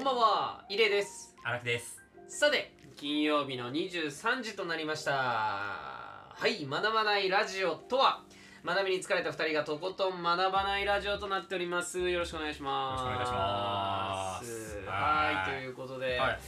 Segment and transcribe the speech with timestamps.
[0.00, 1.36] こんばんは、イレです。
[1.44, 2.02] 荒木です。
[2.26, 5.12] さて、金曜日の23時となりました。
[5.12, 8.22] はい、学ばないラジオとは、
[8.64, 11.98] 学びに疲れた2人がとことん学ばないラジオとなっております。
[12.08, 13.04] よろしくお願いします。
[13.04, 16.38] よろしくお願いしますはい、はいということで、はい。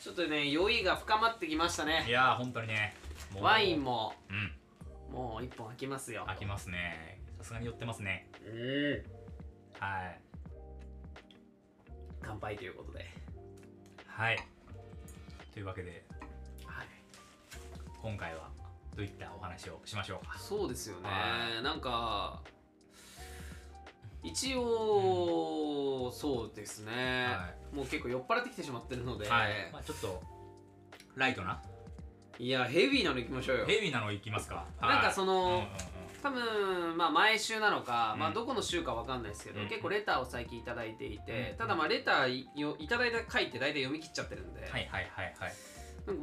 [0.00, 2.06] ちょっとね、酔いが深まってきましたいね。
[2.08, 2.94] やー、本当にね。
[3.38, 3.84] ワイン。
[3.84, 5.14] も、うん。
[5.14, 6.24] もう1本開きますよ。
[6.28, 7.20] 開きますね。
[7.36, 8.30] さすがに寄ってますね。
[8.42, 9.82] うん。
[9.84, 10.25] はい。
[12.26, 13.06] 乾杯ということで。
[14.06, 14.38] はい。
[15.52, 16.04] というわけで、
[16.64, 16.86] はい。
[18.02, 18.48] 今回は
[18.96, 20.38] どういったお話をしましょうか？
[20.38, 22.42] そうですよねはなんか
[24.22, 29.70] 一応、そうですね、はもう結構酔っ払ってきてしまってるので、はい。
[29.72, 30.20] まあちょっと、
[31.14, 31.62] ライトな？
[32.38, 34.66] い、やヘビーなの行きましょうよヘビーなのいきますか？
[34.80, 35.66] なんかそのうんうん
[36.26, 38.20] 多分まあ毎週なのか、うん。
[38.20, 39.68] まあどこの週かわかんないですけど、うん。
[39.68, 41.56] 結構レターを最近いただいていて、うん。
[41.58, 45.52] ただまあレターよいただいた回って大体読み切っちゃってるんで、はいはいはいはい。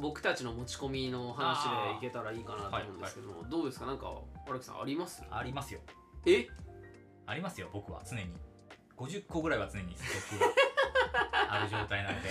[0.00, 1.64] 僕たちの持ち込みの話
[2.00, 3.86] でいけたらいいかなと思うんですけど、どうですか？
[3.86, 4.12] なんか
[4.46, 5.22] 荒木さんあります？
[5.30, 5.80] ありますよ。
[6.26, 6.48] え？
[7.26, 8.02] ありますよ、僕は。
[8.08, 8.26] 常に。
[8.96, 9.96] 50個ぐらいは常に
[11.48, 12.28] ある状態なので。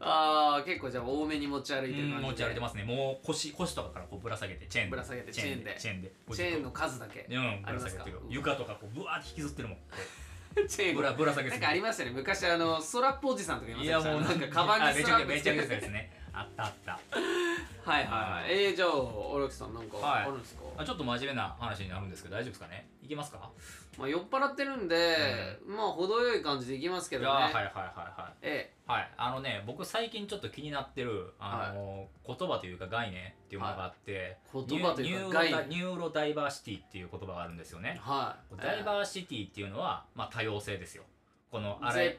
[0.00, 2.20] あー結構じゃあ多めに持ち歩いてる感じで。
[2.22, 2.84] 持ち歩いてますね。
[2.84, 4.90] もう腰腰とかからこうぶら下げてチェーンで。
[4.90, 6.12] ぶら下げてチェーンでチェーンで。
[6.32, 7.26] チェーンの数だけ。
[7.30, 9.78] うんぶら下げて床とかこうぶわーって引きずってるもん。
[10.68, 10.96] チェーン。
[10.96, 12.16] ぶらぶら下げてなんかありましたよね。
[12.16, 13.98] 昔あのストラップおじさんとかいました？
[13.98, 16.12] いやもうなんかカバンにストラップめちゃめちゃつけてですね。
[16.32, 17.00] あったあった
[17.84, 18.64] はいはいはい。
[18.66, 18.88] えー、じゃあ
[19.36, 20.22] 荒木さんなんかはい。
[20.22, 22.88] あるんですか、あちょっと真面目な話になるんですけど大丈夫ですかね？
[23.02, 23.50] いけますか？
[23.98, 25.16] まあ酔っ払ってるんで、
[25.66, 27.30] まあ程よい感じでいきますけいどね。
[27.30, 29.10] やはいはいはいはいえはい。
[29.16, 34.64] あのね僕最近ちょっと気になってるあの、言葉というか概念っていうものがあって、はい。
[34.66, 38.56] 言葉というかニューロダイバーシティっていう言葉があるんですよえね、はい。
[38.60, 41.04] ダイバーシティっていうのは、まあ、多様性ですよ。
[41.50, 42.18] このあゼれ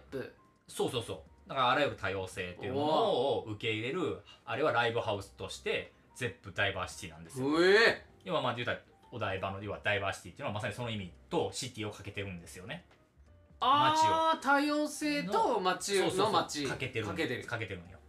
[0.68, 1.18] そうそうそう
[1.48, 7.48] だからあらゆる多様性っていうものを受け入れるあれはライブハウスとして Zepp DiverCity なんですよ。
[7.48, 8.80] うえ要はまあ言うたら
[9.12, 12.86] お台場の要はダイバーシティっていうのはまさにその意味とシティをかけてるんですよね。
[13.60, 16.66] ああ多様性と街の街。
[16.66, 17.06] かけてる。
[17.06, 17.46] かけてる。
[17.46, 18.00] かけてるんよ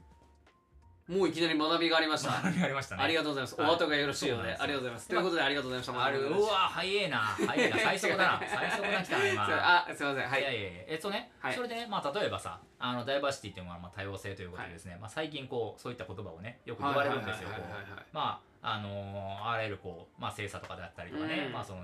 [1.09, 2.44] もういきなり学びがありました。
[2.44, 3.03] ありましたね。
[3.05, 3.61] ありがとうございます。
[3.61, 3.71] はい。
[3.71, 5.09] お後がよろしいようで、ありがとうございます。
[5.09, 6.05] ということで、ありがとうございました。
[6.05, 6.27] ある。
[6.27, 7.19] うわ早えな。
[7.19, 7.78] 早えな。
[7.78, 8.43] 最速だな。
[8.44, 9.47] 最速が来たな今。
[9.89, 10.28] あ、すいません。
[10.28, 10.41] はい。
[10.41, 10.44] い。
[10.44, 10.71] やいやいや。
[10.89, 11.55] えっとね、はい。
[11.55, 17.49] それでね、まあ、例えばさあのダイバーシティっていうのはまあ多様性ということでですね、まあ、最近こうそういった言葉をねよく言われるんですよ
[18.12, 21.53] まああのーあらゆるこう、まあ、性差とかであったりとかね、うん。
[21.53, 21.83] まあ、その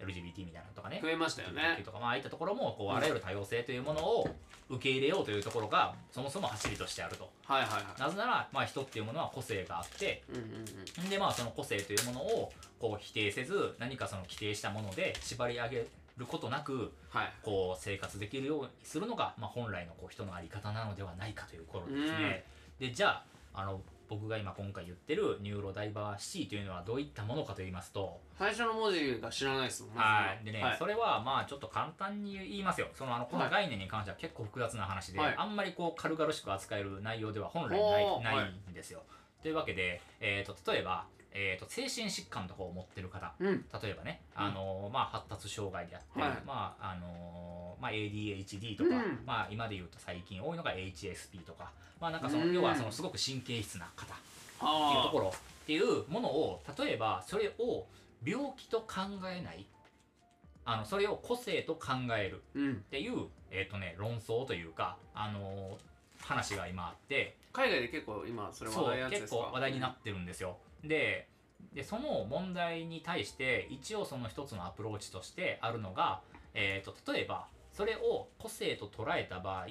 [0.00, 4.28] LGBT みたいなのとかね増えましたよねとか、まあああいったところもこうあらゆる多様性というものを
[4.68, 10.34] 受け入れようというところがそもそも走りとしてあるとはいはいはなぜなら、まあ、人っていうものは個性があってい。
[10.34, 11.10] うんうんうん。
[11.10, 15.76] でまあその個性というものをこう否定せず何かその規定したもので縛り上げ
[16.16, 17.32] ることなくはい。
[17.42, 22.44] こう生活できるようにするのが、まあ、本来のこう人の在り方なのではないかというところですね。
[22.78, 23.22] でじゃ
[23.54, 29.94] ああの僕が今今回言ってるニューロダイバーシティというのはどういったものかと言いますと、最初の文字が知らないですもん。
[29.94, 30.44] まずはい。
[30.44, 30.76] でね、はい。
[30.78, 32.88] それはまあちょっと簡単に言いますよ。
[32.94, 35.34] そのあのこの概念に関しては結構複雑な話で、はい。
[35.36, 38.36] あんまりこう軽々しく扱える内容では本来ない。
[38.36, 39.02] ないんですよ。
[39.42, 41.04] というわけで、えー、と例えば、
[41.38, 43.64] えー、と精神疾患とかを持ってる方うん。
[43.82, 51.70] 例えばね、あのーまあ、発達障害であったり、はいまああのーまあ、ADHD とか、うんまあ、今で言うと最近多いのが HSP とか、
[52.00, 57.86] まあ、なんかそのうん要はそのすごく神経質な方っていうあところっていうものを例えばそれを
[58.24, 59.66] 病気と考えない
[60.64, 62.72] あのそれを個性と考えるうん。
[62.72, 69.26] っていう、えーとね、論争というか、あのー話が今あって海外で結構今、それ話題やつですか？
[69.26, 70.56] 結構話題になってるんですよ。
[70.88, 71.28] で
[71.74, 76.20] でその問題に対して一応その一つのアプローチとしてあるのが、
[76.54, 79.66] えー、と例えばそれを個性と捉えた場合、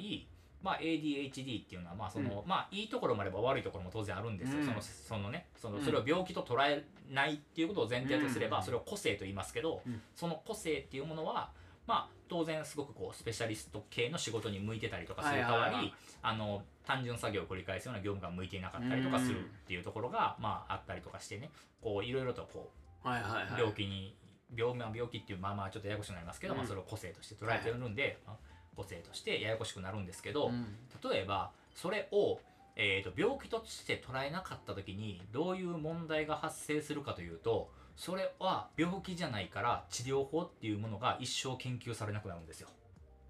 [0.62, 4.66] まあ、ADHD っていうのはまあその、まあ、いいところもあれば悪いところも当然あるんですよ、うん。
[4.68, 5.84] そのそのねそのうん。
[5.84, 8.64] それを病気と捉えないっていうことを前提とすれば、うん。
[8.64, 10.00] それを個性と言いますけど、うん。
[10.16, 11.50] その個性っていうものは
[11.88, 15.94] まあ当然すごくこうスペシャリスト系の仕事に向いてたりとかする代わり、はいはいはい。
[16.22, 21.50] あの単純作業を繰り返すような業務が向いていなかったりとかするっていうところが、まあ、あったりとかしてね。
[21.82, 22.72] こういろいろとこ
[23.04, 23.60] はいはいはうい。
[23.60, 24.16] 病気に、
[24.56, 26.60] 病まあ病気っていうまあまあちょっとややこしくなりますけど、うん。
[26.60, 28.36] まあ、それを個性として捉えてるんで、まあ
[28.76, 30.66] 個性としてややこしくなるんですけど、うん。
[31.10, 32.40] 例えばそれを、
[32.76, 42.68] えー、と病気として捉えなかった時にどういう問題が発生するかというとそれは病気じゃないから治療法っていうものが一生研究されなくなるんですよ。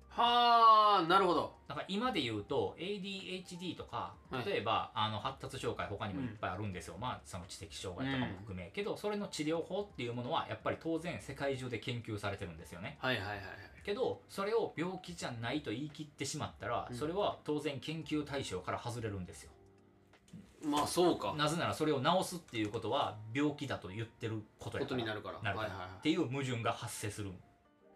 [0.09, 1.53] はあなるほど。
[1.67, 4.45] だから今で言うと ADHD とかはい。
[4.49, 12.97] 例えば、あの発達障害他にもいっぱいあるんですよ、まあその知的障害とかも含め、けどそれの治療法っていうものはやっぱり当然世界中で研究されてるんですよね。
[13.01, 13.45] はいはいはいはい。
[13.83, 16.95] けどそれを病気じゃないと言い切ってしまったら、うん。
[16.95, 19.51] それは当然研究対象から外れるんですよ
[20.65, 21.33] まあそうか。
[21.37, 25.41] なぜならそれを治すっていうことは病気だと言ってることやことになるから。
[25.41, 25.69] なるから。
[25.69, 25.97] はいはいはい。
[25.99, 27.31] っていう矛盾が発生する。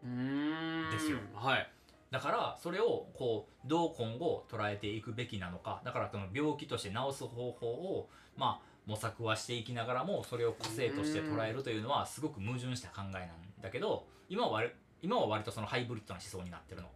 [0.08, 0.92] ん。
[0.92, 1.18] ですよ。
[1.34, 1.72] はい。
[2.12, 5.82] だからそれをこうどう今後捉えていくべきなのか。
[5.84, 13.28] だからその病気として治す方法をまあ模索はしていきながらもそれを個性として捉えるというのはすごく矛盾した考えなん
[13.62, 14.72] だけど今は割
[15.02, 16.88] 今は割とそのハイブリッドな思想になってるの。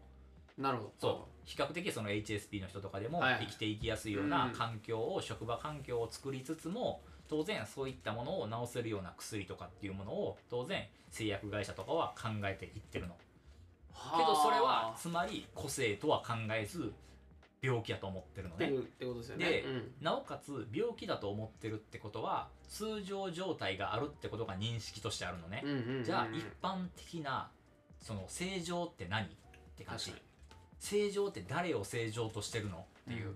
[0.58, 0.92] なるほど。
[1.00, 4.54] そう比較的その HSP の人とかでも生きていきやすいよううなん。
[4.54, 13.16] 環境を職場環境を作りつつも当然そういったものを治せるような薬とかっていうものを当然製薬会社とかは考えていってるの。
[14.18, 16.92] けどそれはつまり個性とは考えず
[17.62, 18.68] 病気やと思ってるのね。
[18.68, 19.46] ってことですよね。
[19.46, 19.92] でうん。
[20.02, 25.64] なおかつ病気だと思ってるってことは通常状態があるってことが認識としてあるのね。
[26.04, 27.50] じゃあ一般的な
[28.00, 29.30] その正常って何っ
[29.78, 30.14] て感じ
[30.84, 32.78] 正常って誰を正常としてるの？
[32.78, 33.36] っていう、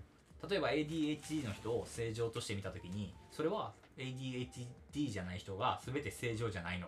[0.50, 6.88] 例えば ADHD の人を正常として見た時にそれは ADHD じゃない人が全て正常じゃないの。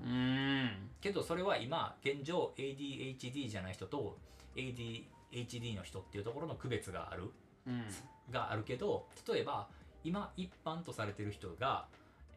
[0.00, 0.90] にうーん。
[1.00, 4.18] けどそれは今現状 ADHD じゃない人と
[4.56, 7.30] ADHD の人っていうところの区別がある。
[7.66, 7.84] うん。
[8.30, 9.68] があるけど例えば
[10.04, 11.86] 今一般とされてる人が、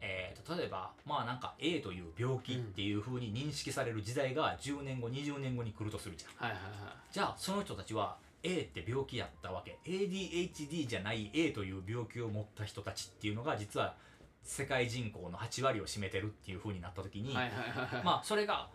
[0.00, 6.48] えーと例えばまあなんか A という病気っていう風に認識される時代が10年後20年後に来るとするじゃん。
[6.48, 6.72] はいはいはい。
[7.12, 9.78] じゃあその人たちは A って病気やったわけ。
[9.84, 13.94] ADHD じゃない A という病気を持った人たちっていうのが実は
[14.42, 18.04] 世界人口の8割を占めてるっていう風になった時に、はいはいはいはい。
[18.04, 18.70] まあそれが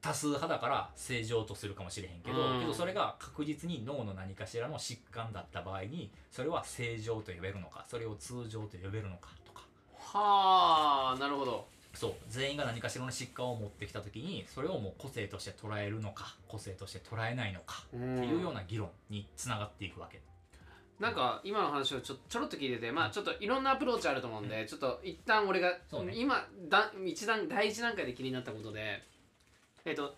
[0.00, 2.60] 多数派だから正常とするかもしれへんけど、うん。
[2.60, 9.30] けどそれが確実に脳の何かしらの疾患だった場合にそれは正常と呼べるのかそれを通常と呼べるのか
[10.12, 11.66] はあなるほど。
[11.94, 12.12] そう。
[12.28, 20.20] 全員が何かしらの疾患を持ってきた時にそれをもう個性として捉えるのか個性として捉えないのかっっていうような議論につながっていくわけ。
[21.00, 25.78] なんか今の話をちょちょろっと聞いててまあちょっといろんなアプローチあると思うんで、ちょっと一旦俺が、ね。
[26.14, 29.02] 今だ一段第一段階で気になったことで
[29.84, 30.14] えっ、と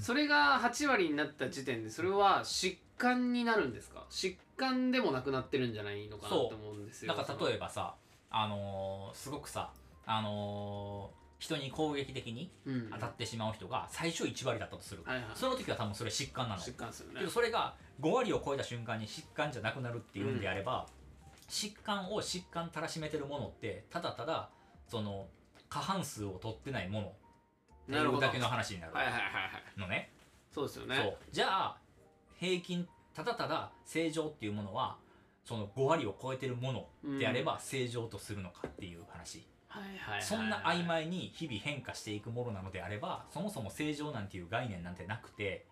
[0.00, 4.04] それが8割になった時点でそれは疾患になるんですか？
[4.10, 7.14] 疾患でもなくなってるんじゃないのかなと思うんですよ。
[7.14, 7.94] なんか例えばさ
[8.36, 9.70] あのーすごくさ
[10.06, 12.50] あのー人に攻撃的に
[12.92, 15.26] 当たってしまう人が最初1割だったとする、はいはい。
[15.34, 16.60] その時は多分それ疾患なの。
[16.62, 17.20] 疾患ですよね。
[17.20, 20.86] けどそれが5割を超えた瞬間に疾患じゃなくなるっていうんであれば、
[21.50, 24.48] 疾患を疾患たらしめてるものってただただ
[24.88, 25.26] その
[25.68, 27.06] 過半数を取ってないもの。
[27.08, 27.10] っ
[27.86, 28.18] てないるほど。
[28.18, 29.30] うだけの話になるはいはいはいは
[29.76, 29.80] い。
[29.80, 30.12] のね。
[30.54, 30.96] そうですよね。
[30.96, 31.16] そう。
[31.30, 31.76] じゃあ
[32.38, 34.96] 平均ただただ正常っていうものは
[35.44, 36.72] その5割を超えてるも
[37.04, 39.46] のであれば正常とするのかっていう話、
[40.20, 45.66] そんな曖昧に日々変化していくものなのであればそもそも正常なんていう概念なんてなくて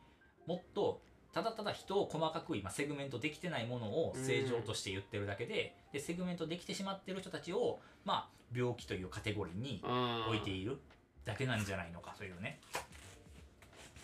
[0.47, 1.01] もっと
[1.33, 10.27] ただただ人を細かく今セグメントできてないものを正常として言ってるだけで,、でセグメントできてしまってる人たちをまあ病気というカテゴリーにうん。
[10.27, 10.79] 置いている
[11.25, 12.61] だけなんじゃないのかというね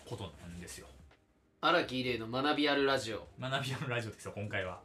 [0.09, 0.87] ことなんですよ。
[1.61, 3.27] 荒木玲の学びあるラジオ。
[3.39, 4.81] 学び屋のラジオですよ今回はは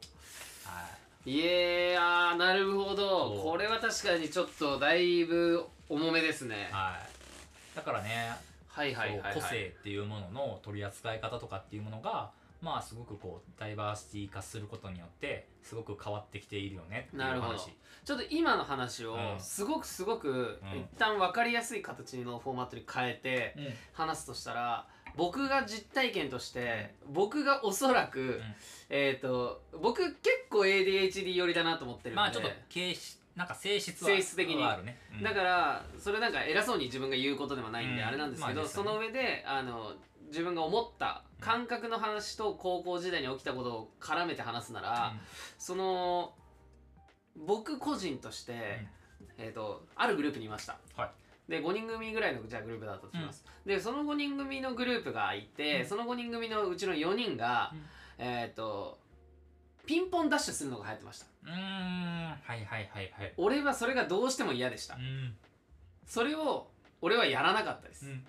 [1.26, 1.31] い。
[1.31, 3.40] いやーなるほど。
[3.43, 6.68] これは確かにちょっとだいぶ重めですね。
[6.71, 6.99] は
[7.75, 7.76] い。
[7.76, 8.33] だからね
[8.68, 12.30] はいはい個性っていうものの取り扱い方とかっていうものが
[12.61, 17.59] まあすごくこうダイバーシティ化することによってすごく変わってきているよねっていう話なるほど。
[17.59, 19.21] ちょっと今の話をうん。
[19.38, 20.80] すごくすごくうん。
[20.80, 23.75] 一旦分かりやすい形のフォーマットに変えてうん。
[23.92, 28.40] 話すとしたら僕が実体験として僕がおそらく、
[28.90, 34.62] えっ、と僕結構 ADHD 寄りだなと思ってるんで、まあちょっと形質なんか性質は性質的に。
[34.62, 35.23] はあるね、うん。
[35.23, 38.09] だからそれなんか偉そうに自分が言うことでもないんでうん。
[38.09, 38.71] あれなんですけど、まあね。
[38.71, 39.92] その上であの
[40.28, 45.14] 自分が思った感覚の話と高校時代に起きたことを絡めて話すなら、
[45.59, 46.33] その
[47.37, 48.87] 僕個人として、
[49.38, 51.11] えー、とあるグループにいました、はい
[51.48, 55.86] で5人組ぐらいのじゃあグループだったとします、でその5人組のグループがいて、うん。
[55.86, 57.80] その5人組のうちの4人が、うん。
[58.18, 58.98] えっ、と
[59.86, 61.26] ピンポンダッシュするのが流行ってました。
[61.44, 61.60] うんうーん。
[61.60, 63.34] はいはいはいはい。
[63.36, 65.36] 俺はそれがどうしても嫌でした、うん。
[66.06, 66.70] それを
[67.02, 68.24] 俺はやらなかったです、うん。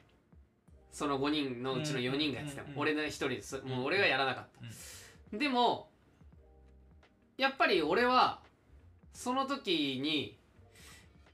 [0.91, 3.61] その5人のうちの4人がやってても、うん俺の1人です。
[3.61, 3.85] もううん。
[3.85, 4.47] 俺がやらなかっ
[5.31, 5.89] た、でも
[7.37, 8.41] やっぱり俺は
[9.13, 10.37] その時に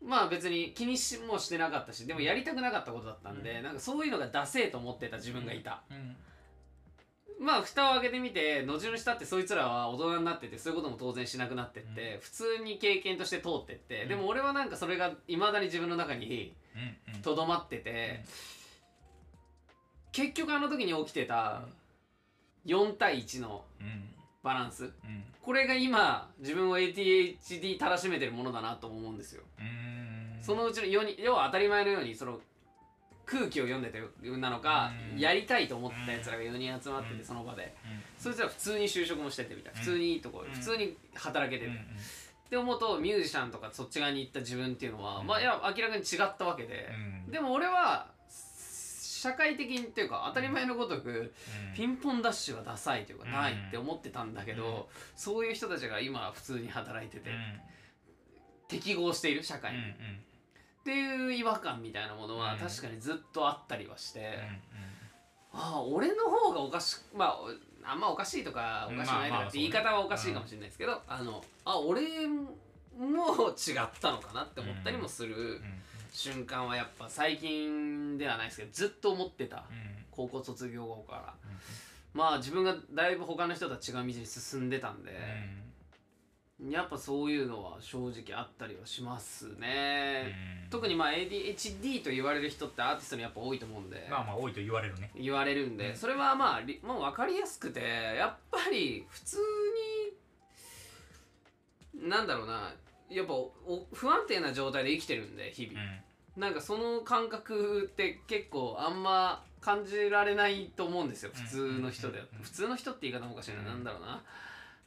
[0.04, 3.64] まあ別に気にしもしてなかったしでもやりたくなかったことだったんで、うん。
[3.64, 6.16] なんかそういうのがダセえと思ってた自分がいた、うん。
[7.46, 14.10] まあ蓋を開けてみて後々したってそいつらは大人になっててそういうことも当然しなくなってって、普通に経験として通ってって、うん。
[14.10, 16.56] でも俺はなんかそれがいまだに自分の中に
[17.22, 18.24] とどまってて、
[20.12, 21.62] 結局あの時に起きてた
[22.66, 24.11] 4対1のうん
[24.44, 24.86] バランス。
[24.86, 25.24] うん。
[25.42, 29.44] これが今自分を ADHD たらしめてるものだなと思うんですよ。
[29.60, 30.38] うん。
[30.42, 32.40] そのうちの4人要は当たり前のようにその
[33.26, 34.02] 空気を読んでて
[34.38, 35.20] なのか、うん。
[35.20, 37.26] やりたいと思ったやつらが4人集まってて、うん。
[37.26, 37.76] その場で。
[37.86, 38.02] うん。
[38.18, 41.76] そいつら普通に就職もしててみたい普通にいいとこ普通に働けてて、うん。
[41.76, 41.78] っ
[42.50, 45.28] て思うとミュージシャンとかそっち側に行った自分っていうのは、うん。
[45.28, 46.90] まあいや明らかに違ったわけで、
[47.26, 47.32] うん。
[47.32, 48.08] でも俺は
[49.22, 51.76] 社会的にっていうか当たり前のごとく、うん。
[51.76, 54.84] ピンポンダッシュがダサいというかうんないって思ってたんだけど、うん。
[55.16, 57.36] そういう人たちが今普通に働いてて、うん。
[58.68, 59.74] 適合している社会。
[59.74, 59.84] に、っ
[60.84, 62.60] ていう違和感みたいなものはうん。
[62.60, 64.24] 確かにずっとあったりはして、う
[64.78, 64.82] ん
[65.54, 72.56] ああ俺の方がおかしまああんまおかしいとかおかしくないとかって言い方はおかしいかもしれないですけど、あのあ俺も
[73.50, 75.62] 違ったのかなって思ったりもするうん
[76.12, 79.64] 瞬間はやっぱ最近ではないですけどずっと思ってたうん。
[80.12, 81.34] 高校卒業後から。
[82.14, 85.12] まあ自分がだいぶ他の人とは違う道に進んでたんで、
[86.70, 95.10] やっぱそういうのは正直あったりはしますね、特にまあ ADHD と言われる人ってアーティストにやっぱ多いと思うんで、まあまあ多いと言われるね。
[95.16, 95.96] 言われるんで、うん。
[95.96, 99.38] それはまありもう分かりやすくてやっぱり普通
[101.96, 102.74] になんだろうな
[103.12, 105.80] やっぱおお不安定な状態で生きてるんで日々、
[106.38, 112.44] なんかその感覚って結構あんま感じられないと思うんですよ普通の人で、うんうんうんうん。
[112.44, 114.24] 普通の人って言い方もおかしいな、うんなんだろうな。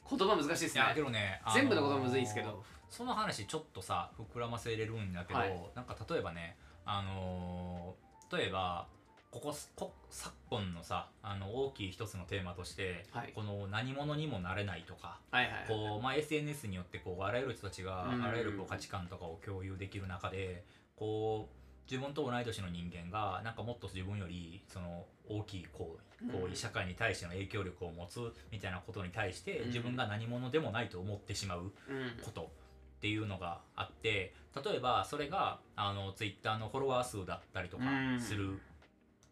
[0.09, 2.63] 言葉難しいですいやけねどね全部のことはむずいんですけど。
[2.91, 5.71] その話ちょっとさ膨らませれるんだけど、はい。
[5.75, 8.05] なんか例えばねあのー
[8.37, 8.87] 例えば
[9.35, 13.33] こここ昨今のさあの大きい一つのテーマとして、はい。
[13.35, 15.19] この何者にもなれないとか
[16.15, 18.23] SNS によってこうあらゆる人たちがうん。
[18.23, 20.65] あらゆるこう価値観とかを共有できる中で
[20.95, 26.51] こう自分と同い年の人間がなんかもっと自分よりその大きい行為行うん。
[26.53, 29.67] 為社会に対しての影響力を持つみたいなことに対してうん。
[29.67, 31.71] 自分が何者でもないと思ってしまううん。
[32.25, 34.33] ことっていうのがあって
[34.65, 38.21] 例えばそれがあのツイッターのフォロワー数だったりとかうん。
[38.21, 38.61] する、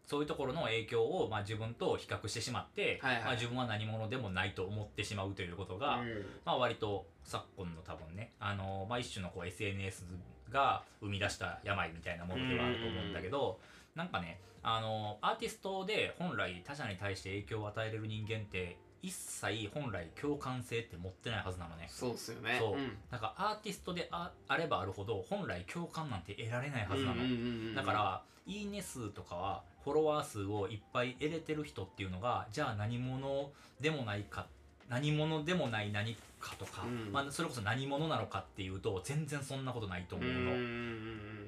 [0.05, 3.23] そういうところの影響を、まあ、自分と比較してしまって、はいはい。
[3.23, 6.25] まあ、自分は何者でもないと思ってしまうということが、うん。
[6.45, 10.03] まあ、割と昨今の多分ねあの、まあ、一種のこう SNS
[10.51, 13.59] が生み出した病みたいなものではあると思うんだけど、
[13.95, 21.87] なんかねあのアーティストで本来他者に対して影響を与えれる人間って一切本来共感性って持ってないはずなのね。
[21.91, 22.55] そうっすよね。
[22.57, 22.73] そう。
[22.73, 22.97] うん。
[23.11, 34.47] なんかアーティストでああればあるほど本来共感なんて得られないはずなの、うんうんうんうんだからいいね数とかはフォロワー数をいっぱい得れてる人っていうのがじゃあ何者でもないか
[34.89, 37.11] 何者でもない何かとか、うん。
[37.11, 40.55] まあ、それこそ何者なのかっていうと全然そんなことないと思うの、う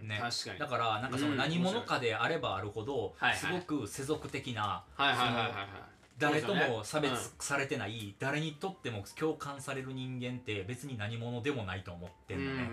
[0.06, 0.20] ね。
[0.22, 0.60] 確かに。
[0.60, 1.38] だからなんかそのうん。
[1.38, 12.70] 何者かであればあるほど、すごく世俗的なはいはいはいはいはい誰とも差別されてない、誰にとっても共感される人間って別に何者でもないと思ってんのね、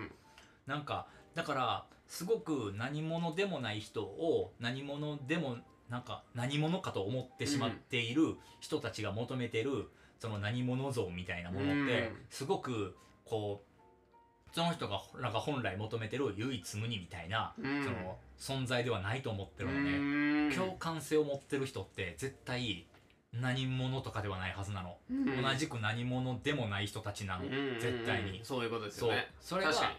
[0.66, 5.56] なんかだからすごく何者でもない人を何者でも
[5.88, 9.88] なんか何者かと思ってしまっている人たちが求めてる
[10.20, 12.16] その何者像みたいなものってうん。
[12.30, 17.84] すごくこうその人がなんか本来求めてる唯一無二みたいな、うん。
[17.84, 20.52] その存在ではないと思ってるのね、うん。
[20.54, 22.86] 共感性を持ってる人って絶対
[23.32, 25.42] 何者とかではないはずなの、うん。
[25.42, 27.80] 同じく何者でもない人たちなの、うん。
[27.80, 29.30] 絶対に、そういうことですよね。
[29.40, 29.96] それが確か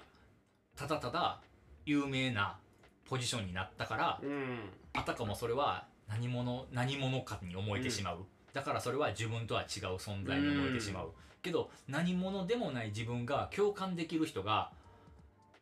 [0.75, 1.39] ただただ
[1.85, 2.57] 有名な
[3.05, 4.59] ポジションになったから、にうん。
[4.93, 8.19] あたかもそれは何者何者かに思えてしまう、
[8.53, 11.11] だからそれは自分とは違う存在に思えてしまう、
[11.41, 14.71] けど何者でもない自分が共感できる人が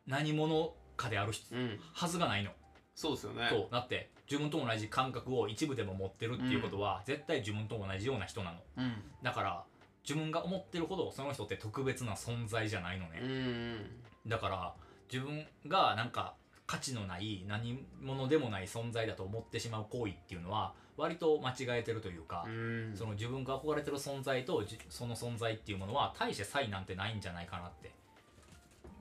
[0.06, 1.80] 何者かであるうん。
[1.94, 2.50] はずがないの、
[2.94, 3.48] そうですよね。
[3.50, 8.58] そうだって自分と同じ感覚を一部でも持ってるっていうことは、絶対自分と同じような人なの。
[8.78, 8.94] うん。
[9.22, 9.64] だから
[10.04, 13.86] 自分が思ってるほどその人って特別な存在じゃないのね、うん。
[14.26, 14.74] だから
[15.12, 16.34] 自分がなんか
[16.66, 22.92] 価値のない何者でもない存在だと思ってしまう行為っていうのは割と間違えてるというか、うん。
[22.96, 27.92] その自分が憧れてる存在とじその存在っていうものは大して差異なんてないんじゃないかなって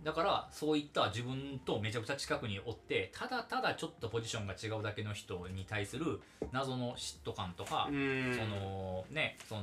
[0.04, 6.20] だからそういった自分とめちゃくちゃ近くにおってただただちょっとポジションが違うだけの人に対する
[6.52, 8.36] 謎の嫉妬感とか、うん。
[8.36, 9.62] そのねその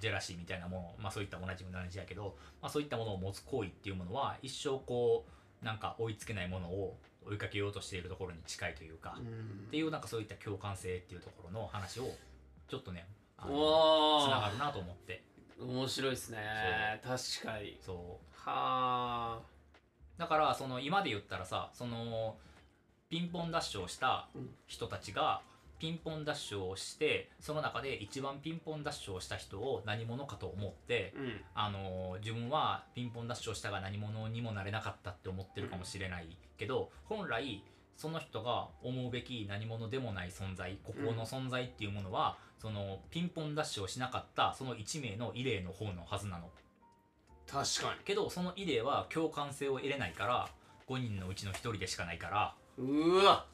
[0.00, 5.24] ジェラシーみたいなもの、まあ、そういった同じ同じやけど、まあ、そういったものを持つ行為っていうものは一生こ
[5.62, 6.96] うなんか追いつけないものを
[7.26, 12.10] 追いかけようとしているところに近いというか、うんっていうなんかそういった共感性っていうところの話を
[12.68, 13.06] ちょっとね
[13.38, 15.22] つながおるなと思って
[15.60, 16.38] 面白いですね
[17.02, 19.40] 確かにそうはあ。
[20.18, 22.36] だからその今で言ったらさその
[23.08, 24.28] ピンポンダッシュをした
[24.66, 25.42] 人たちが
[25.78, 31.40] ピンポンダッシュをしてその中で一番ピンポンダッシュをした人を何者かと思ってうん。
[31.54, 37.62] あの自分はピンポンダッシュをしたが何者にもなれなかったって思ってるかもしれないけど、本来
[37.96, 46.50] その人が思うべき何者でもない存在ここの存在っていうものは、そのピンポンダッシュをしなかったその1名の異例の方のはずなの
[47.54, 50.48] 確かけどその異例は共感性を得れないから
[50.88, 52.54] 5人のうちの1人でしかないから。
[52.76, 53.46] にうわ。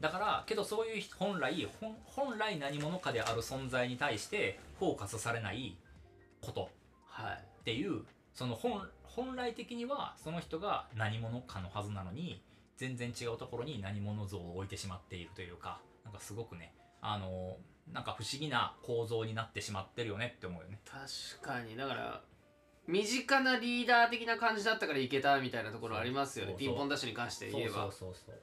[0.00, 5.76] だからけどそういう人本来本本来何者かである存在に対してフォーカスされない
[6.40, 6.70] こと。
[7.06, 7.44] はい。
[7.60, 8.00] っていう
[8.32, 12.42] その本本来的にはその人が何者かのはずなのに
[12.78, 15.80] 全然違うところに何者像を置いてしまっているというか。
[16.04, 17.56] なんかすごくねあの
[17.92, 20.80] なんか不思議な構造になってしまってるよねって思うよね。
[20.84, 21.76] 確かに。
[21.76, 22.20] だから
[22.86, 26.54] 身近なリーダー的な感じだったからいけたみたいなところありますよね。
[26.58, 27.72] ピンポンダッシュに関して言えば。
[27.72, 28.34] そうそうそう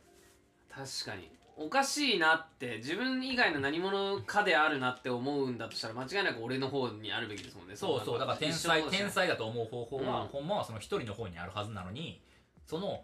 [0.70, 1.30] 確かに。
[1.58, 7.76] おかしいなって自分以外の何者かであるなって思うんだとしたら間違いなく俺の方にあるべきですもんね。
[7.76, 8.20] そうそう。
[8.20, 10.28] だから天才天才だと思う方法は、うん。
[10.30, 12.22] ほんまはその一人の方にあるはずなのに
[12.66, 13.04] その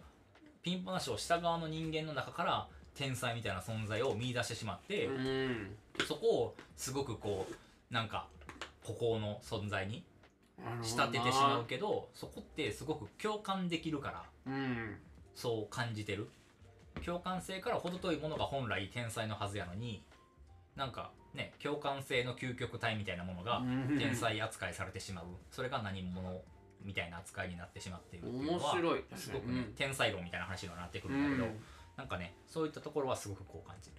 [0.63, 5.75] ピンポンダッシュをした側の人間の中から天才みたいな存在を見出してしまって、うん。
[6.07, 8.27] そこをすごくこうなんか
[8.85, 10.05] 孤高の存在に
[10.81, 14.24] 仕立ててしまうけどそこってすごく共感できるから。
[14.47, 14.97] うん。
[15.35, 16.29] そう感じてる。
[17.05, 20.01] 共感性から程遠いものが本来天才のはずやのに
[20.75, 23.97] なんかね共感性の究極体みたいなものがうん。
[23.97, 25.25] 天才扱いされてしまう。
[25.51, 26.41] それが何者
[26.83, 29.74] みたいな扱いになってしまっているっていう面のは白いすごくね、うん。
[29.75, 31.59] 天才論みたいな話にはなってくうるんだけど、ん。
[31.97, 33.95] なんかねそういったところはすごくこう感じる。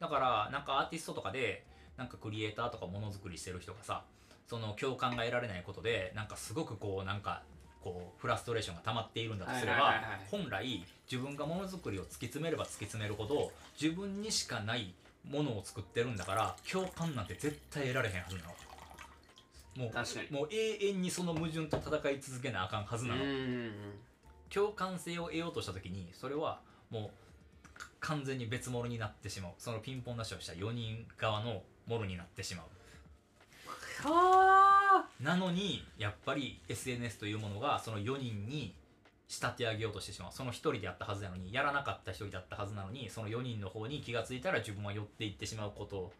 [0.00, 1.64] だからなんかアーティストとかで
[1.96, 4.04] なんかクリエイターとかものづくりしてる人がさ
[4.46, 7.42] その共感が得られないことでなんかすごくこうなんか
[7.82, 14.94] こうフラストレーションが溜まっているんだとすれば本来自分がものづくりを突き詰めれば突き詰めるほど自分にしかない
[15.28, 18.54] ものを作ってるんだから共感なんて絶対得られへんはずなの。
[19.76, 20.30] もう確かに。
[20.30, 23.72] もう永遠にその矛盾と戦い続けなあかんはずなの、うん
[24.52, 29.52] 共感性を得ようとした時にそれはもうか完全に別物になってしまう。
[29.58, 32.66] そのピンポンダッシュをした4人側のものになってしまう。
[32.66, 32.73] はあ
[35.20, 38.74] なのにやっぱり SNS というものがその4人に
[39.28, 46.12] 仕立て上げようとしてしまうその1人でやったはずなのにやらなかった1人だったはずなのにその4人の方に気がついたら自分は寄っていってしまうこと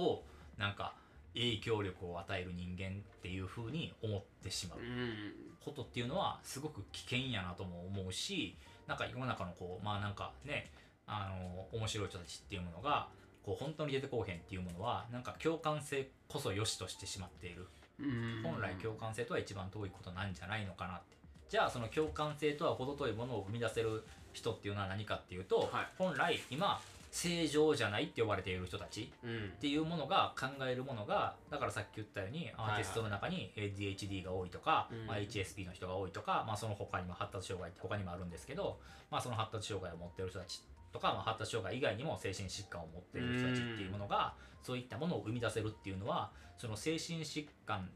[0.00, 0.22] を
[0.58, 0.94] なんか
[1.34, 2.90] 影響力を与える人間っ
[3.22, 4.78] ていう風に思ってしまう。
[4.80, 5.32] うん。
[5.64, 10.70] ことっていうのはすごく危険やなとも思うしなんか世の中のこうまあなんかね
[11.06, 13.08] あの面白い人たちっていうものが
[13.44, 17.66] こう本当に出てこうへんっていうものはなんか共感性こそ良しとしてしまっている。
[17.98, 18.42] うん。
[18.42, 21.16] 本来共感性とは一番遠いことなんじゃないのかなって。
[21.48, 25.86] じゃあその共感性とは程遠いものを生み出せる人っていうのは何かっていうと、はい。
[25.98, 29.30] 本来今正常じゃないって呼ばれている人たちうん。
[29.30, 35.06] っていうものが考えるものがだからさっき言ったようにアーティストの中に ADHD が多いとか、うん。
[35.06, 38.78] まあ、HSP の人が多いとか、まあ、その他にも発達障害って他にもあるんですけど、
[39.10, 47.88] まあ、その発達障害を持っている人たちとか、まあ、発達障害以外にも精神疾患を持っている人たちっていうものがそういったものを生み出せるっていうのはその精神疾患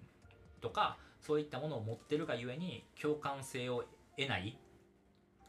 [0.60, 3.84] とかそういったものを持ってるがゆえに共感性を
[4.16, 4.58] 得ない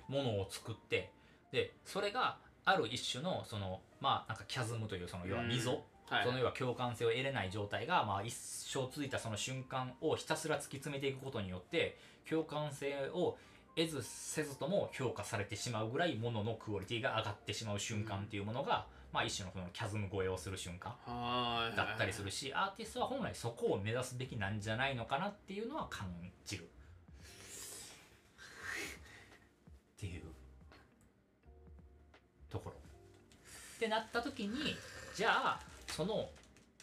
[0.08, 1.12] ものを作って
[1.52, 5.70] でそれがある一種のそのまあなんかキャズムというその要は溝、
[6.10, 6.24] はい。
[6.24, 11.98] その要は共感性を得れない状態が、まあ、一生続いたその瞬間をひたすら突き詰めていくことによって
[12.30, 13.38] 共感性を
[13.76, 20.94] 得ずせずとも評価されてしまうぐらいもののクオリティが上がってしまう瞬間っていうものが、まあ、一種のそのキャズム超えをする瞬間。
[21.06, 21.76] はい。
[21.76, 26.08] だったりするしアーティストは本来そこを目指すべきなんじゃないのかなっていうのは感
[26.46, 26.64] じる。
[26.64, 26.68] っ
[30.00, 30.22] ていう。
[32.50, 32.76] ところ。
[33.76, 34.76] ってなった時に
[35.14, 36.30] じゃあその、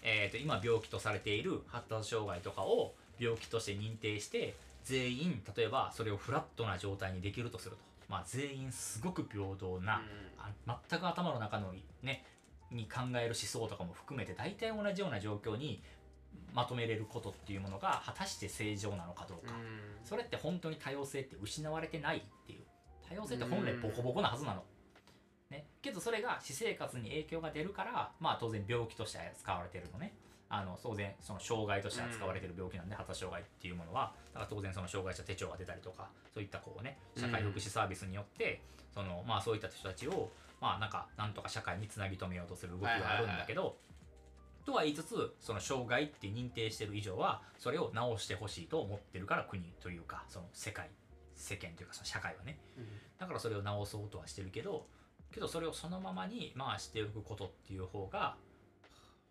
[0.02, 10.02] えー、と今病気とされている発達障害とかを病気として認定して全員例えばそれをフラットな状態にできるとすると、まあ、全員すごく平等な、
[10.38, 12.24] あ全く頭の中のね
[12.70, 15.82] に考える思想とかも含めて大体同じような状況に
[16.54, 20.06] まとめれることっていうものが果たして正常なのかどうか、うん。
[20.06, 22.60] それって本当に多様性って失われてないっていう。
[23.08, 24.62] 多様性って本来ボコボコなはずなの、
[25.50, 30.14] ね、けどそれが私生活に影響が出るからまあ当然病気として扱われてるのね
[30.54, 38.60] あの当然その障害として扱われてる病気なんで、発達障害っていうものはだから当然その障害者手帳が出たりとかそういったこうね社会福祉サービスによって、
[38.94, 43.76] そのまあそういった人たちをまあなんかなんとか社会につなぎ止めようとする動きがあるんだけど、
[44.66, 50.90] とは言いつつその障害って認定してる以上はそれを直してほしいと思ってるから国というかその世界
[51.34, 52.58] 世間というかその社会はね。
[53.18, 54.86] だからそれを直そうとはしてるけど
[55.32, 58.36] けどそれをそのままに回しておくことっていう方が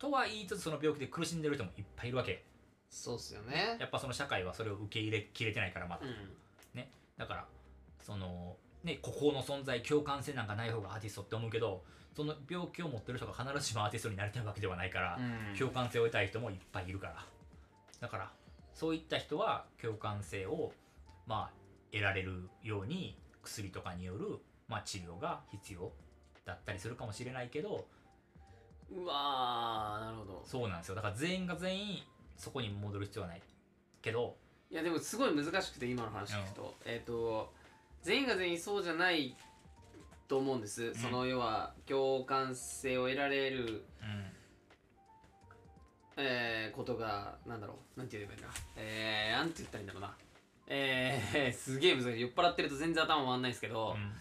[0.02, 2.44] とは言いつつその病気で苦しんでる人もいっぱいいるわけ。
[2.90, 3.78] そうっすよね。
[3.80, 6.02] やっぱその社会はそれを受け入れきれてないからまだ。
[6.04, 6.84] うん。
[7.18, 7.46] だから
[8.02, 11.84] そのね孤高の存在共感性なんかない方がアーティストって思うけど
[12.16, 15.56] その病気を持ってる人が必ずしもアーティストになりたいわけではないから、うん。
[15.56, 17.24] 共感性を得たい人もいっぱいいるから。
[18.00, 18.32] だから
[18.74, 20.72] そういった人は共感性を
[21.28, 21.56] まあ
[21.92, 25.92] 得られるように薬とかによる、まあ、治療が必要
[26.46, 27.86] だったりするかもしれないけど
[28.92, 30.42] うわーなるほど。
[30.46, 30.96] そうなんですよ。
[30.96, 32.04] だから全員が全員
[32.36, 33.42] そこに戻る必要はない
[34.02, 34.36] けど。
[34.70, 37.52] いやでもすごい難しくて今の話聞くと、えっ、と
[38.04, 39.36] 全員が全員そうじゃない
[40.28, 44.26] と思うんです、その要は共感性を得られる、うん。
[46.18, 48.00] えーことがなんだろう。
[48.00, 48.50] なんて言えばいいんだ。
[48.78, 50.16] えー、なんて言ったらいいんだろうな。
[50.68, 52.22] えー、すげえ難しい。
[52.22, 54.12] 酔っ払ってると全然頭回んないですけど、うん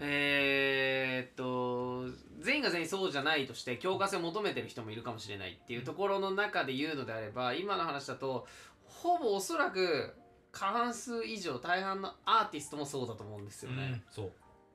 [0.00, 2.08] えーっと
[2.40, 8.46] 全員が全員そうじゃないとして共感性を求めてる人もいるかもしれないっていうところの中で言うのであれば今の話だと
[8.86, 10.14] ほぼおそらく
[10.52, 14.32] 過半数以上大半のアーティストもそうだと思うんですようんね、そう。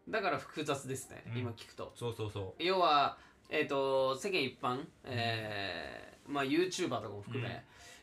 [0.10, 1.38] だから複雑ですね、うん。
[1.40, 1.92] 今聞くと。
[1.96, 2.64] そうそうそう。
[2.64, 3.18] 要は
[3.50, 7.54] えーっと世間一般、えーまあ YouTuber とかも含め、うん。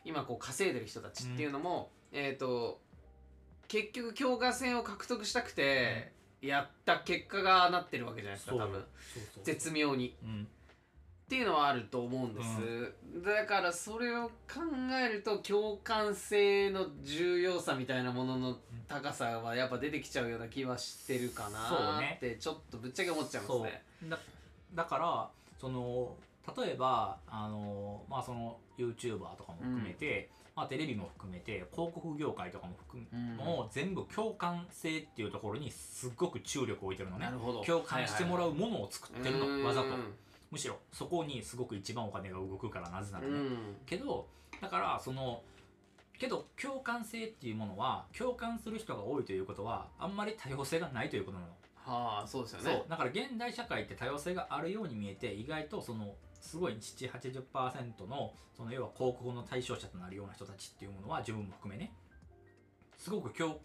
[0.05, 2.81] 今こう稼いでる人たちっていうのも、えーっと
[3.69, 6.11] 結局共感性を獲得したくて
[6.43, 8.83] やった結果がなってるわけじゃないですか多分。
[9.43, 10.15] 絶妙に。
[10.23, 10.47] うん。
[11.25, 14.59] っていうのはあると思うんです、だからそれを考
[15.01, 23.83] えると共感性の重要さみたいなものの高さはやっぱ出てきちゃうような気はしてるかなってちょっとぶっちゃけ思っちゃいますね。
[24.09, 24.19] だ
[24.75, 25.29] だから
[25.59, 26.15] その
[26.57, 33.35] 例えばあの、まあ、その YouTuber とかも含めて、まあ、テレビも含めて広告業界とかも含め、うん。
[33.37, 37.25] もう全部共感性っていうところにすっごく注力を置いてるのね。
[37.25, 37.61] なるほど。
[37.63, 39.87] 共感してもらうものを作ってるの、うんわざと。
[40.51, 43.25] むしろそこにすごく一番お金が動くからなぜなら。
[43.25, 43.57] ね、うん。
[43.85, 44.27] けど
[44.61, 45.41] だからその
[46.19, 51.51] けど共感性っていうものは共感する人が多いということはあんまり多様性がないということなの。
[51.85, 52.71] はあそうですよね。
[52.71, 52.85] そう。
[52.87, 56.13] だから現代社会って多様性があるように見えて意外とその
[56.43, 61.93] すごい780%のその要は広告の対象者となるような人たちっていうものは自分も含めね。
[62.97, 63.55] すごく今日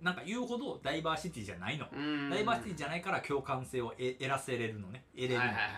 [0.00, 2.30] なんか言うほどダイバーシティじゃないの、うん。
[2.30, 5.04] ダイバーシティじゃないから共感性を得得らせれるのね。
[5.14, 5.72] 得れるの、はいはいはい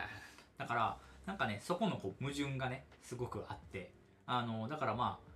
[0.57, 3.93] だからなんかねそこのこう矛盾がねすごくあって。
[4.27, 5.35] あのだからまあ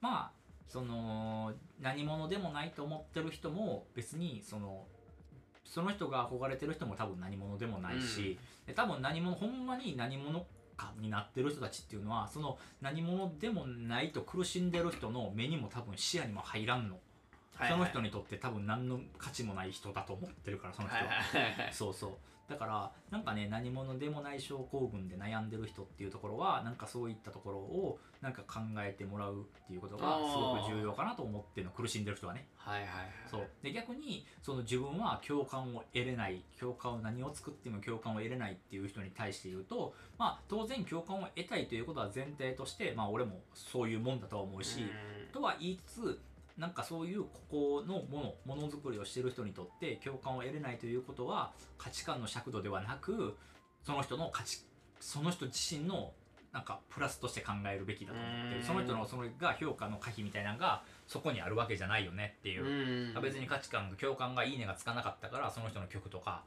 [0.00, 0.30] まあ
[0.66, 4.86] その何者でもないと思ってる人も別にその
[5.64, 10.44] その人が憧れてる人も多分何者でもないし、で多分何者ほんまに何者
[10.80, 17.00] かになってる人たちっていうのはその何者でもないと苦しんでる人の目にも多分視野にも入らんの、はい
[17.68, 21.02] その人にとって多分何の価値もない人だと思ってるからその人は。
[21.70, 22.10] そうそう
[22.50, 32.48] だからなんかね何者でもない症候群で悩んでる人っていうところはなんかそういったところをなんか考えてもらうっていうことがすごく重要かなと思ってるの苦しんでる人はね。
[32.56, 33.06] はいはいはい。
[33.30, 33.46] そう。
[33.62, 45.32] で逆にその自分は共感を得れない共感を何を作っても共感を得れないっていう人に対して言うとまあ当然共感を得たいということは前提としてまあ俺もそういうもんだとは思うし、うん。
[45.32, 46.20] とは言いつつ
[46.60, 53.36] なんかそういうここのものものづくりをしてる人にとって共感を得れないということは価値観の尺度ではなく
[53.82, 54.58] その人の価値
[55.00, 56.12] その人自身の
[56.52, 58.58] なんかプラスとして考えるべきだと思ってうん。
[58.58, 63.22] るその人のそれが評価の可否みたいなのがそこにあるわけじゃないよねっていう、うん。
[63.22, 66.42] 別に価値観共感がいいねがつかなかったからその人の曲とか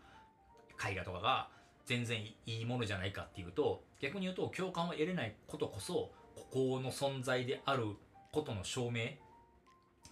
[0.88, 1.48] 絵画とかが
[1.86, 7.88] 全然いいものじゃないかっていうと逆に言うと共感を得れないことこそここの存在である
[8.32, 9.02] ことの証明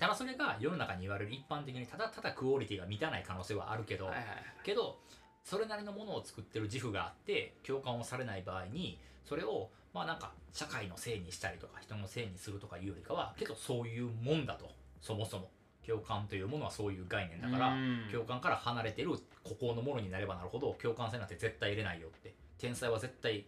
[0.01, 4.97] ただそれが世の中に言われる一般的にただただクオリティが満たない可能性はあるけど、はいはいはいけど
[5.43, 14.69] それなりのものを作ってる自負があって共感をされない場合にそれをまあなんか社会のせいにしたりとか人のせいにするとかいうよりかはけどそういうもんだと。
[15.01, 15.49] そもそも。
[15.85, 18.07] 共感というものはそういう概念だからうん。
[18.11, 19.11] 共感から離れてる
[19.43, 22.33] 孤高のものになればなるほど共感性なんて絶対入れないよって。
[22.57, 23.45] 天才は絶対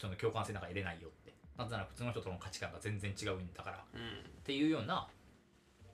[0.00, 1.32] その共感性なんか入れないよって。
[1.56, 3.76] なぜなら普通の人との価値観が全然違うんだから。
[3.78, 4.42] っうん。
[4.44, 5.06] ていうような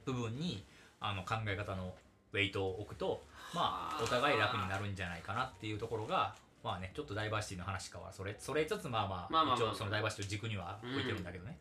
[0.06, 0.64] 部分に
[1.00, 1.92] あの考え方の
[2.32, 3.22] ウェイトを置くと
[3.54, 9.68] まあお互い楽になるんじゃないかなっていうところがまあねちょっとダイバーシティの話かはそれそれつつまあまあ,、まあまあまあ。
[9.68, 11.58] 一応そのダイバーシティを軸には置いてるんだけどね、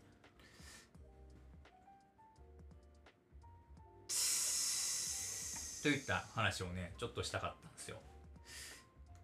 [5.84, 7.98] といった話をねちょっとしたかったんですよ。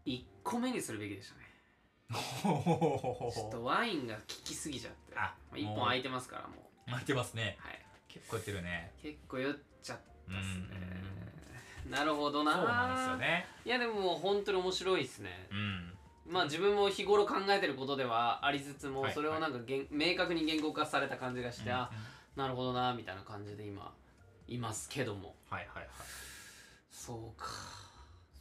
[0.06, 1.42] 1個目にするべきでしたね。
[2.12, 5.14] ちょっとワインが効きすぎちゃって。
[5.16, 6.92] あ1本空いてますからもう。
[6.92, 7.58] 待ってますね。
[7.60, 8.92] はい結構やってるね。
[9.02, 10.66] 結構酔っちゃったっすね。
[11.86, 11.92] うん。
[11.92, 12.54] なるほどな。
[12.54, 13.46] そうなんですよね。
[13.66, 15.48] いやでももう本当に面白いですね。
[15.52, 15.94] うん。
[16.34, 19.14] まあ自分も日頃考えてることではありつつもはい。
[19.14, 21.92] それをなんかげん明確に言語化された感じがして、うんあ
[22.36, 23.94] なるほどなみたいな感じで今
[24.48, 25.36] いますけども。
[25.50, 25.88] はいはいはい。
[26.90, 27.48] そうか。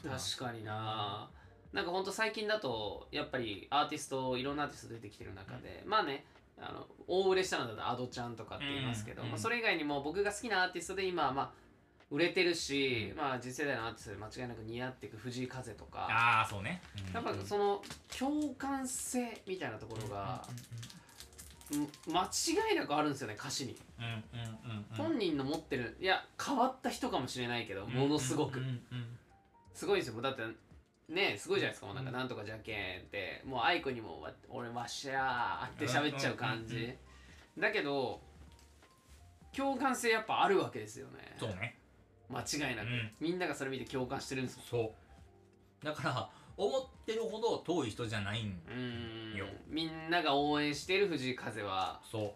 [0.03, 1.29] 確かにな。
[1.73, 6.25] なんかほんと最近だとやっぱりアーティストいろんなアーティスト出てきてる中で、まあね
[6.61, 11.51] あの大売れしたのだとアドちゃんとかって言いますけど、うんまあ、それ以外にも僕が好きなアーティストで今まあ
[12.11, 16.09] 売れてるし、まあ次世代のアーティストで間違いなく似合っていく藤井風とか。
[16.11, 17.83] ああそうね、うんやっぱその
[18.19, 25.07] 共感性みたいなところが、うん間違いなくあるんですよね歌詞に、うんうんうんうんうん。
[25.13, 29.07] 本人の持ってるいや変わった人かもしれないけどものすごく、うんうんうん
[29.73, 30.21] すごいですよ。
[30.21, 30.43] だって
[31.11, 33.43] ねすごいじゃないですかもうなんかうんなんとかじゃけんって。
[33.45, 36.93] もう愛子にもわ俺わっしゃーって喋っちゃう感じ、
[37.59, 38.21] だけど
[39.55, 41.37] 共感性やっぱあるわけですよね。
[41.39, 41.77] そうね。
[42.29, 43.11] 間違いなく、うん。
[43.19, 44.67] みんながそれ見て共感してるんですもん。
[44.67, 44.95] そ
[45.83, 45.85] う。
[45.85, 49.37] だから思ってるほど遠い人じゃないんうーん。
[49.37, 52.01] よみんなが応援している藤井風は。
[52.09, 52.33] そう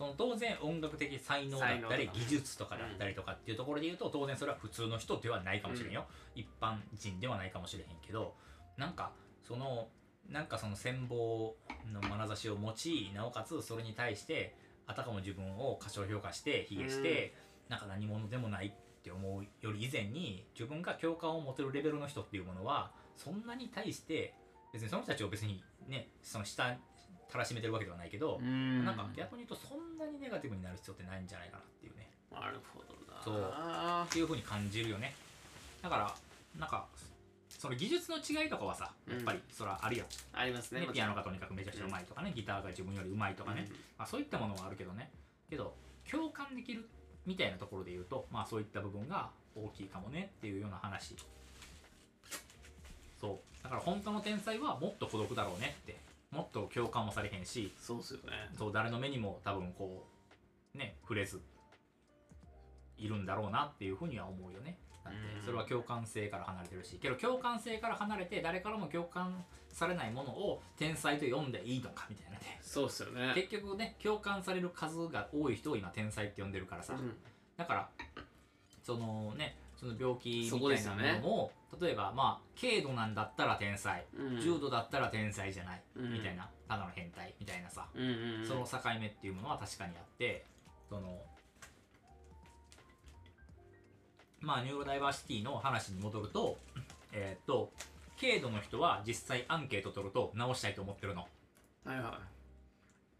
[0.00, 8.34] その当然音楽的才能だったり技術とかだったりとかっていうところで言うと当然それは普通の人ではないかもしれんよ、一般人ではないかもしれへんけど
[8.78, 9.12] なんか
[9.46, 9.88] その
[10.30, 11.54] なんかその羨望
[11.92, 17.34] の眼差しを持ちなおかつそれに対してあたかも自分を過小評価して卑下して、
[17.68, 24.32] なんか何者でもないって思うより以前に自分が共感を持てるレベルの人っていうものはそんなに対して
[24.72, 26.78] 別にその人たちを別にねその下
[27.30, 28.84] たらしめてるわけではないけど、ん。
[28.84, 32.10] なんか逆に言うとそんなにネガティブになる必要ってないんじゃないかなっていうね。
[32.30, 33.22] なるほどな。
[33.22, 34.06] そう。
[34.06, 35.14] っていうふうに感じるよね。
[35.82, 36.14] だから
[36.58, 36.86] なんか
[37.58, 43.76] その技術の違いとかはさやっぱりそらあるよ、ありますねピアノがとにかくめちゃくちゃうまいとかね、ギターが自分よりうまいとかね、うん。
[43.98, 45.10] まあ、そういったものはあるけどね
[45.50, 45.74] けど
[46.10, 46.88] 共感できる
[47.26, 51.14] みたいなところで言うとまあそういった部分が大きいかもねっていうような話。
[53.20, 53.62] そう。
[53.62, 55.96] だから本当の天才はもっと孤独だろうねって
[56.30, 58.50] もっと共感もされへんしそうっすよね。
[58.56, 60.06] そう誰の目にも多分こ
[60.74, 61.40] うね触れず
[62.96, 64.78] いるんだろうなっていうふうには思うよね。
[65.04, 65.44] なんてうん。
[65.44, 66.98] それは共感性から離れてるし。
[67.00, 72.58] けど共感性から離れて誰からも共感されないものを天才と呼んでいいのかみたいなね。
[72.60, 73.32] そうっすよね。
[73.34, 77.16] 結局ね共感される数が多い人を今天才って呼んでるからさ、うん。
[77.56, 77.88] だから
[78.82, 84.38] そのねその病気みたいなものも、例えばまあ軽度なんだったら天才、うん。
[84.38, 88.02] 重度だったら天才じゃない、うんみたいなただの変態みたいなさ、うん。
[88.02, 88.46] うんうん。
[88.46, 90.44] その境目っていうものは確かにあって
[90.90, 91.22] その
[94.40, 96.58] まあニューロダイバーシティの話に戻ると
[97.12, 97.72] えーっと
[98.20, 101.26] 軽度の人は実際アンケート取ると治したいと思ってるの。
[101.86, 102.20] はいは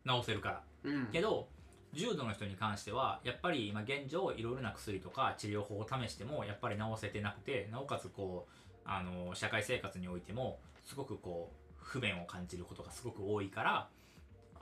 [0.06, 0.90] 治せるから。
[0.90, 1.06] いうん。
[1.06, 1.48] けど
[1.92, 13.88] 重度の人に関してはやっぱり今現状いろいろな薬とか治療法を試してもやっぱり治せてなくてなおかつこうあの社会生活においてもすごくこう不便を感じることがすごく多いから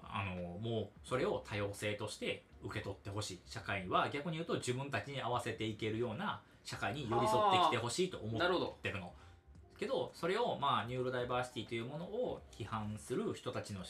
[0.02, 8.40] あのもうそれを多様性として受け取ってほしい社会は逆に言うと自分たちに合わせていけるような社会に寄り添ってきてほしいと思っ
[8.82, 9.12] てるの。
[9.78, 13.80] けどそれをまあニューロダイバーシティというものを批判する人たちの、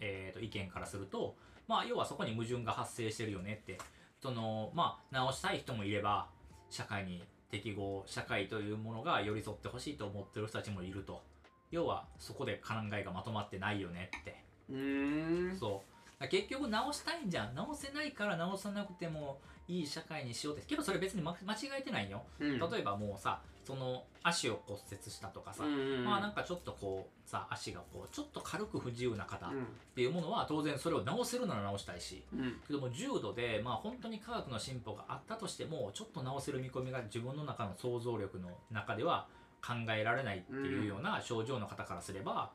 [0.00, 3.78] えーと意見からするとまあ要はそこに矛盾が発生してるよねって。
[4.20, 6.28] そのまあ直したい人もいれば
[6.70, 11.22] 社会に適合社会というものが寄り添ってほしいと思ってる人たちもいると。
[11.70, 14.44] 要はそこで考えがまとまってないよねって。
[14.70, 14.72] う。
[14.72, 15.82] ーんそ
[16.22, 17.54] う結局直したいんじゃん。
[17.54, 20.66] 直せないから直さなくてもいい社会にしようって。
[20.66, 22.22] けどそれ別にま間違えてないよ。
[22.38, 22.58] うん。
[22.58, 26.04] 例えばもうさその足を骨折したとかさ、うんうんうん。
[26.04, 32.60] まあなんかちょっとこうさ足がこうちょっと軽く不自由な方っうんていうものは当然それを直せるなら直したいしうん。
[32.66, 39.26] けども重度でまあ本当に科学の進歩があったとしてもちょっと直せる見込みが自分の中の想像力の中では
[39.66, 42.50] 考えられないっていうような症状の方からすれば、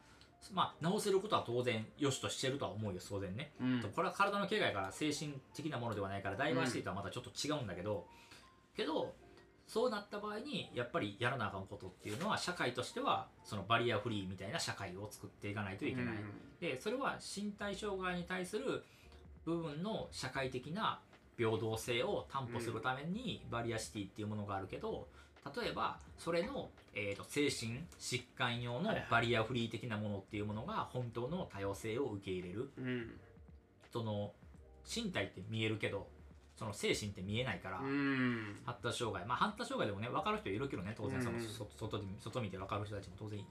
[0.54, 3.82] まあ直せることは当然良しとしてるとは思うよ当然ね、うん。
[3.95, 8.06] これは体の怪我やから精神的なものではないからダイバーシティとはまたちょっと違うんだけど、
[8.78, 9.12] けど
[9.69, 16.15] そうなった場合にやっぱりやらなあかんことっていうのは社会としてはそのバリアフリーみたいな社会を作っていかないといけない、
[16.60, 18.84] でそれは身体障害に対する
[19.45, 20.99] 部分の社会的な
[21.38, 25.08] 平等性を担保するためにバリアシティっていうものがあるけど
[25.55, 30.41] 例えばそれの、えー、と精神疾患用のバリアフリー的なものってい。
[30.41, 33.12] うものが本当の多様性を受け入れるうん
[33.91, 34.32] その
[34.86, 36.08] 身体って見えるけど
[36.60, 38.60] その精神って見えないから、うん。
[38.65, 39.26] 発達障害。
[39.26, 43.45] まあ発達障害でもね分かる人いるけどね当然その、外で外見て分かる人たちも当然い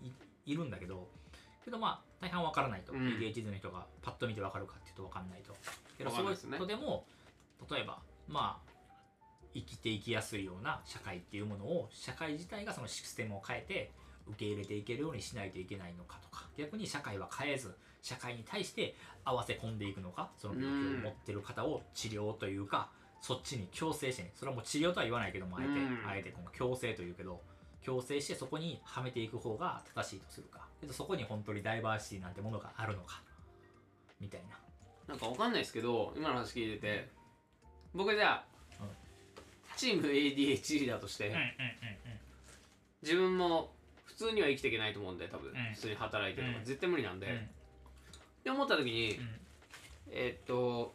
[0.45, 1.09] いるんだけど
[1.65, 3.01] けどまあ大半わからないと、うん。
[3.01, 5.55] ADHD の人がパッと見てわかるかっていうとわかんないと。
[5.97, 7.07] けどそういう人でも
[7.71, 8.71] 例えばまあ
[9.55, 13.91] 生きていきやすいような社会っていうものを社会自体がそのシステムを変えて
[14.27, 16.47] 受け入れていけるようにしないといけないのかとか。
[16.59, 18.95] 逆に社会は変えず社会に対して
[19.25, 26.07] 合わせ込んでいくのかその病気を持ってる方を治療というかそっちに強制してねそれはもう治療とは言わないけどもあえて、うん。
[26.07, 27.41] あえてこの強制というけど
[27.83, 30.67] 強制してそこにはめていく方が正しいとするか。
[30.81, 33.23] けどそこに本当にダイバーシティなんてものがあるのか
[34.21, 34.59] みたいな。
[35.09, 37.09] なんかわかんないですけど今の話聞いてて
[37.95, 38.45] 僕じゃあ、
[38.81, 38.89] うん。
[39.77, 41.35] チーム ADHD だとして、
[43.03, 43.73] 自分も
[44.05, 45.55] 普通には生きていけないと思うんで多分、ん。
[45.75, 46.65] 普通に働いてるとか、うん。
[46.65, 47.35] 絶対無理なんで、うん。
[47.37, 47.39] っ
[48.45, 49.29] て思った時に、うん。
[50.11, 50.95] えーっと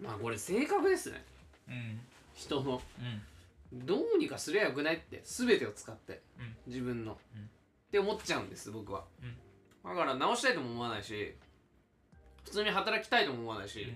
[0.00, 1.24] まあこれ性格ですね。
[1.68, 2.00] うん。
[2.34, 2.80] 人の。
[3.72, 3.86] うん。
[3.86, 5.22] どうにかすりゃよくないって。
[5.24, 6.56] 全てを使って、うん。
[6.66, 7.42] 自分の、うん。
[7.42, 7.46] っ
[7.90, 9.36] て思っちゃうんです僕は、うん。
[9.88, 11.34] だから直したいとも思わないし
[12.44, 13.94] 普通に働きたいとも思わないし、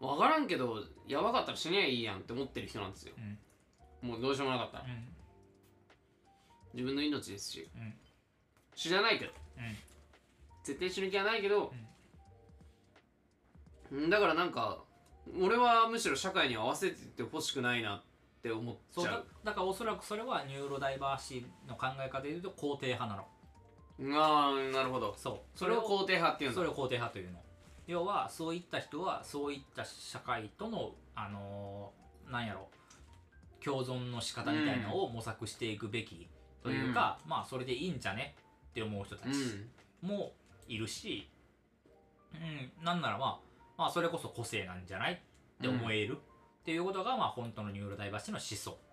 [0.00, 3.14] 分からんけどやばかったら死にゃいいやんって思ってる人なんですよ、
[4.02, 5.08] もうどうしようもなかったら、うん。
[6.74, 7.68] 自分の命ですし。
[7.76, 7.94] うん。
[8.74, 9.32] 死なないけど。
[9.58, 9.76] うん。
[10.64, 11.86] 絶対死ぬ気はないけど、うん
[14.10, 14.78] だからなんか
[15.40, 18.02] 俺はむしろ社会に合わせてってほしくないなっ
[18.42, 19.24] て思っそうだちゃう。
[19.44, 23.26] だからおそらくそれはニューロダイバーシティの考え方でいうと肯定派なの。
[24.20, 25.14] ああなるほど。
[25.16, 25.58] そう。
[25.58, 27.38] それを肯定派っていうそれを肯定派というの。
[27.86, 32.68] 要はそういった人はそういった社会とのあのーなんやろ。
[33.64, 36.28] 共存の仕方みたいなのを模索していくべき
[36.62, 38.36] というか、まあそれでいいんじゃね
[38.70, 39.32] って思う人たち
[40.02, 40.08] うん。
[40.08, 40.32] も
[40.68, 41.28] いるし、
[42.34, 43.45] うん、なんならまあ
[43.76, 45.16] まあそれこそ個性なんじゃないっ
[45.60, 48.86] て思える、っていうことがまあ本当のニューロダイバーシティの思想。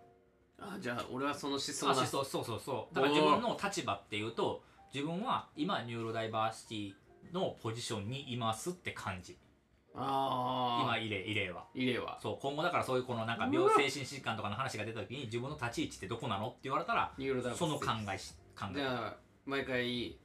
[0.59, 2.95] あじゃあ俺はその思想だあ思想そうそうそう。
[2.95, 9.37] だから自分の立場っていうと自分は今ニューロダイバーシティのポジションにいますって感じ。
[9.95, 11.65] ああ今イレイレは。
[11.73, 12.19] 入れは。
[12.21, 17.67] そう今後だからそういうこのなんか病精神疾患とかの話が出た時に自分の立ち位置ってどこなのって言われたらニューロダイバーシティ。
[17.79, 18.75] その考えし考え。
[18.75, 19.15] じゃあ
[19.45, 20.17] 毎回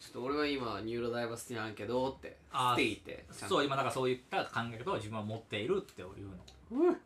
[0.00, 3.56] ちょっと俺は今ニューロダイバーシティなんけどってあってちゃんと。
[3.56, 6.86] そう今だからそういった考え方を自分は持っているっていうの。
[6.88, 6.96] うん。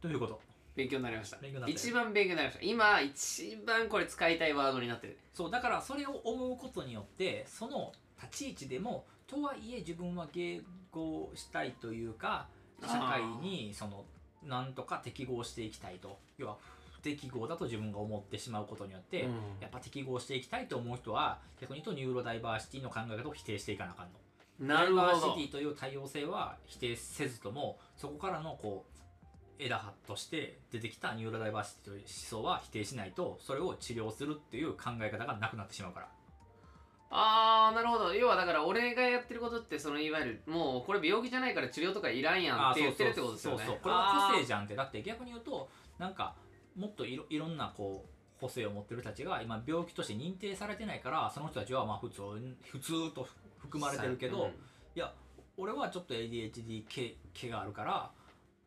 [0.00, 0.40] ということ。
[0.74, 1.36] 勉強になりました。
[1.36, 2.64] 勉強になったよ一番勉強になりました。
[2.64, 5.18] 今一番これ使いたいワードになってる。
[5.34, 12.46] そうだからそれを思うことによってその立ち位置でもとはいえ自分は迎合したいというか
[12.82, 14.04] 社会にその
[14.42, 16.18] なんとか適合していきたいと。
[16.38, 16.73] 要は不
[17.04, 19.32] 適合だと自分が思ってしまうことによって、うん。
[19.60, 24.12] やっぱ適合していきたいと思う人は逆に言うとニューロダイバーシティの考え方を否定していかなあかんの。
[24.74, 24.96] なるほど。
[24.96, 28.94] ダイバーシティという多様性は否定せずともそこからのこう
[29.58, 36.08] 枝葉として出てきたニューロダイバーシティという思想は否定しないとそれを治療するっていう考え方がなくなってしまうから。
[37.16, 38.12] あーなるほど。
[38.12, 43.58] 要はだから俺がやってることってそのいわゆるもうこれ病気じゃないから治療とかいらんやんって言ってるってことですよね。
[43.58, 43.78] そうそう。
[43.82, 44.74] これは個性じゃんって。
[44.74, 46.34] だって逆に言うとなんか
[46.76, 52.22] もっといろいろんなこう個性を持ってる人たちが今病気として認定されてないからその人たちはまあ普通
[52.62, 53.26] 普通と
[53.58, 54.50] 含まれてるけど、
[54.94, 55.12] いや
[55.56, 58.10] 俺はちょっと ADHD 系系があるから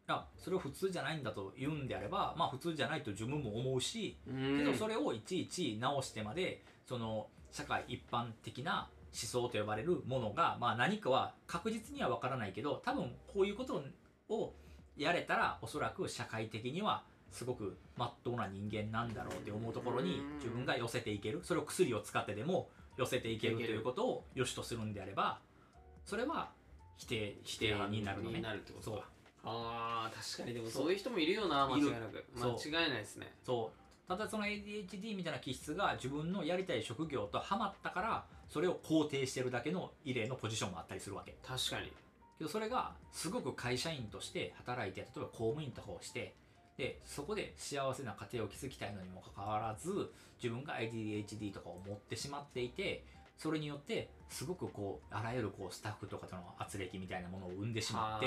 [0.07, 4.57] いやそれを普通じゃないんだと言うんであればまあ普通じゃないと自分も思うしうん。
[4.57, 13.83] けどそれをいちいち直してまでその社会一般的な思想と呼ばれるものが、まあ、何かは確実には分からないけど多分こういうこと
[14.29, 14.53] を
[14.95, 20.35] やれたらおそらく社会的にはすごくまっとうな人間なんだろうって思うところにうん。
[20.37, 21.41] 自分が寄せていける。
[21.43, 25.39] それを薬を使ってでも寄せていけるということを良しとするんであれば
[26.05, 26.49] それは
[26.97, 28.37] 否定否定になるのね。
[28.37, 28.57] になる。
[28.57, 28.97] ってことそう。
[28.97, 29.09] か
[29.43, 30.91] あー確かにでもそう。
[30.91, 32.25] いう人もいるよな間違いなく。
[32.35, 33.33] 間違いないですね。
[33.43, 34.07] そう。
[34.07, 41.35] ただその ADHD みたいな気質が自分のやりたい職業とハマったからそれを肯定してるだけの異例のポジションもあったりするわけ。
[41.45, 41.91] 確かに。
[42.37, 46.35] けどそれがすごく会社員として働いて例えば公務員とかをして
[46.77, 50.11] でそこで幸せな家庭を築きたいのにもかかわらず
[50.41, 53.03] 自分が ADHD とかを持ってしまっていて
[53.35, 58.25] それによってすごくこうあらゆるこうスタッフとかとの圧力みたいなものを生んでしまって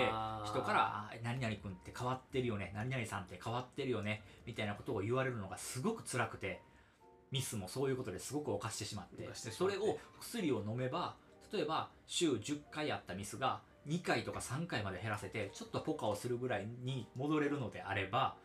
[0.49, 6.61] 人からあ「何々君って変わってるよね何々さんって変わってるよね」みたいなことを言われるのがすごく辛くて
[7.31, 9.77] ミスもそういうことですごく犯してしまって犯してしまって。
[9.77, 11.16] それを薬を飲めば
[11.53, 18.37] 例えば週10回あったミスが2回とか3回まで減らせてちょっとポカをするぐらいに戻れるのであれば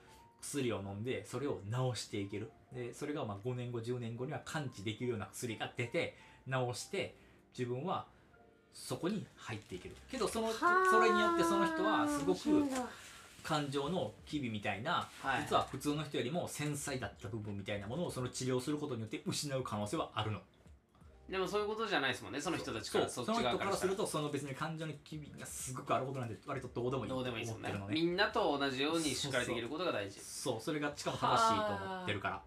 [0.46, 2.52] 薬を飲んでそれを治していける。
[2.72, 6.16] でそれがまあ5年後10年後には完治できるような薬が出て
[6.48, 7.16] 治して
[7.58, 8.06] 自分は
[8.74, 9.96] そこに入っていける。
[10.12, 12.40] けどそのそれによってその人はすごく
[13.44, 15.42] 感情の機微みたいな、はい。
[15.44, 20.40] 実は普通の人よりも繊細だった部分みたいなものをその治療することによって失う可能性はあるの
[21.30, 27.10] でもそういうことじゃないですもんねその人たちからそっち側からするとその別に感情の機微がすごくあることなんで割とどうでもいい。
[27.10, 27.72] どうでもいいですもんね。
[27.72, 30.20] ねみんなと同じようにしっかりできることが大事。
[30.20, 32.42] そうそれがしかも正しいと思ってるから。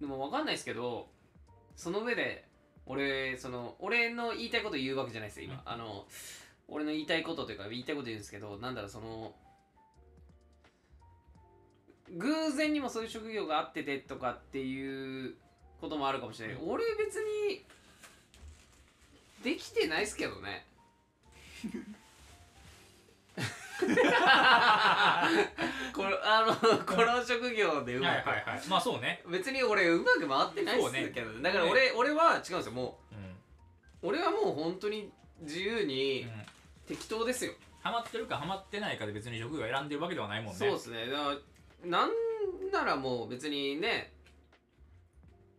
[0.00, 1.08] でも分かんないですけど
[1.76, 2.48] その上で
[2.86, 5.60] 俺その俺の言いたいこと言うわけじゃないですよ今、うん。
[5.64, 6.04] あの
[6.66, 9.34] 俺の言いたいことというか言いたいこと言うんですけどなんだろうその
[12.16, 15.34] 偶然にもそういう職業があっててとかっていう
[15.80, 16.70] こともあるかもしれない、うん。
[16.72, 17.64] 俺別に
[19.42, 20.66] できてないですけどね。
[23.78, 23.86] こ
[26.02, 26.54] れあの
[26.84, 28.68] この職業でうまく、はいはいはい。
[28.68, 29.22] まあそうね。
[29.28, 32.72] 別に俺うまく回ってないっすけど、だから俺,、俺は違うんですよ。
[32.72, 33.34] もうん、う
[34.02, 36.30] 俺はもう本当に自由にうん。
[36.88, 37.52] 適当ですよ、
[37.82, 40.58] ハマってるかハマってないかで別に職業を選んでるわけではないもんね。
[40.58, 41.06] そうですね。
[41.06, 41.36] だか
[41.84, 42.10] らなん
[42.72, 44.14] ならもう別にね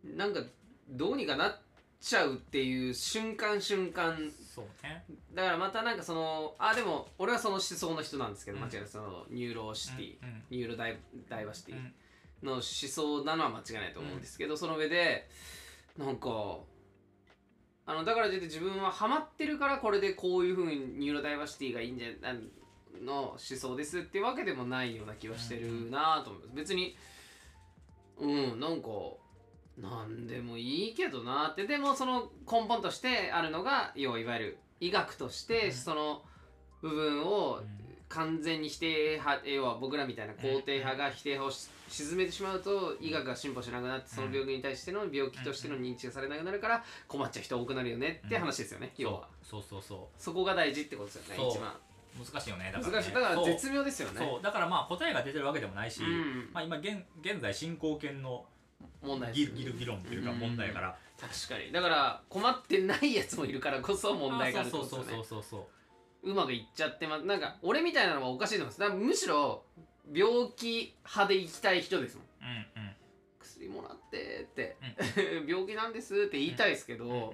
[0.04, 0.40] なんか
[0.88, 1.56] どうにかなっ
[2.00, 4.16] ちゃうっていう瞬間瞬間。
[4.54, 5.04] そうね。
[5.34, 8.64] だからまたなんかそのあでも俺はその思想の人なんですけど、うん。
[8.64, 10.98] 間違いないそのニューロシティ、うんニューロダイ
[11.28, 11.92] ダイバーシティ、うん。
[12.42, 15.28] の思想なのは間違いないと思うんですけど、その上で
[15.98, 16.28] なんか
[17.86, 22.40] あのだからといって自分はハマってるからこれでこういうふうにニューロダイバーシティがいいんじゃない
[23.04, 26.56] の思想ですってわけでもないような気はしてるなと思います。
[26.56, 26.96] 別に
[28.18, 28.88] うんなんか
[29.80, 31.66] なんでもいいけどなって。
[31.66, 35.72] でもその根本としてあるのが要はいわゆる医学としてうん。
[35.72, 36.22] その
[36.82, 37.60] 部分を
[38.08, 49.28] 完全に否定派要は僕らみたいな肯定派が否定派をし沈めてしまうと医学が進歩しなくなってその病気に対しての病気としての認知がされなくなるから困っちゃう人多くなるよねって話ですよね、要は。
[49.42, 51.72] そうそうそうそこが大事ってことですよね一番。
[52.18, 54.20] 難しいよねだから、ね、だから絶妙ですよね。
[54.42, 56.50] だからまあ答えが出てるわけでもないし、うん。
[56.52, 58.44] まあ、今現現在進行形の
[59.02, 61.72] 問題議議議論というか問題やから、確かに。
[61.72, 65.06] だから困ってないやつもいるからこそ問題があるってことですよね。
[65.08, 69.62] そうそうそうそうそううまくいっちゃってますなんか俺みたいなのはおかしいと思いますだからむしろ
[70.12, 72.26] 病気派で行きたい人ですもん
[72.76, 72.90] うんうん
[73.38, 74.76] 薬もらってって、
[75.46, 77.30] 病気なんですって言いたいですけど、うんうん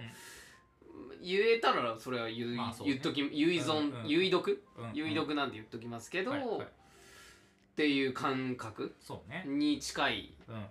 [1.23, 6.65] 言えたらそれは言,、まあそうね言っとき有依存、うんうん有意毒うん有意毒なんて言っときますけど、はいはいっ
[7.77, 10.63] ていう感覚そうねに近いうんうん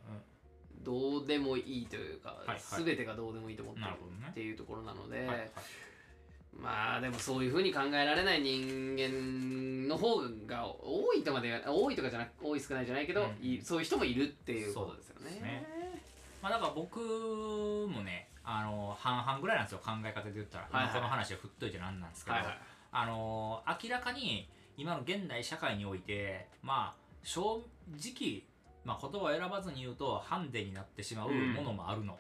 [0.85, 2.59] どうでもいいというか、はいはい。
[2.83, 4.27] 全てがどうでもいいと思ってるなるほどね。
[4.29, 5.51] っていうところなので、はいはい。
[6.57, 13.45] まあでもそういうふうに考えられない人間の方が多いとまで多いとかじゃなく多い少ないじゃないけど、うん。
[13.45, 15.21] いそういう人もいるっていうことですよね。
[15.21, 15.67] そうですね。
[16.41, 20.91] まあだから僕もねあの半々ぐらいなんですよ考え方で言ったら、はいはい。
[20.91, 22.59] 今この話を振っといてなんなんですけど、はいはい。
[22.91, 28.43] あの明らかに今の現代社会においてまあ正直、
[28.85, 32.17] まあ、言葉を選ばずに言うとハンデになってしまうものもあるの、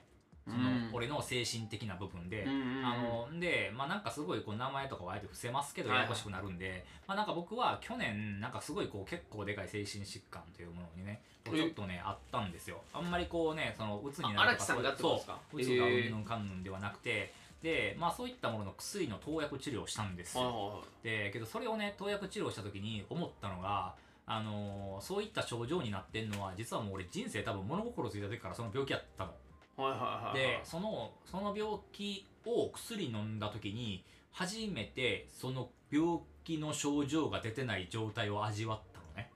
[0.47, 2.97] そのうん俺の精神的な部分で、あ
[3.31, 12.81] のでまあなんかすごいこう名前とかはあえて伏せますけどややこしくなるんで、まあなんか僕は去年なんかすごいこう結構でかい精神疾患というものにねちょっとねあったんですよ。
[12.93, 16.05] あんまりこうねその鬱になるとかそう鬱がへー。
[16.05, 17.33] うんぬんかんぬんではなくて。
[17.63, 23.95] でまあそういったものの薬の投薬治療をしたんですよ、でけどそれをね投薬治療した時に思ったのが
[24.27, 29.31] あのーそういった症状になってんのは実はもう俺人生多分物心ついた時からその病気やったの。
[29.77, 30.37] はいはいはいはい。
[30.37, 39.31] でそのその病気を薬飲んだ時に初めてその病気の症状が出てない状態を味わったのね。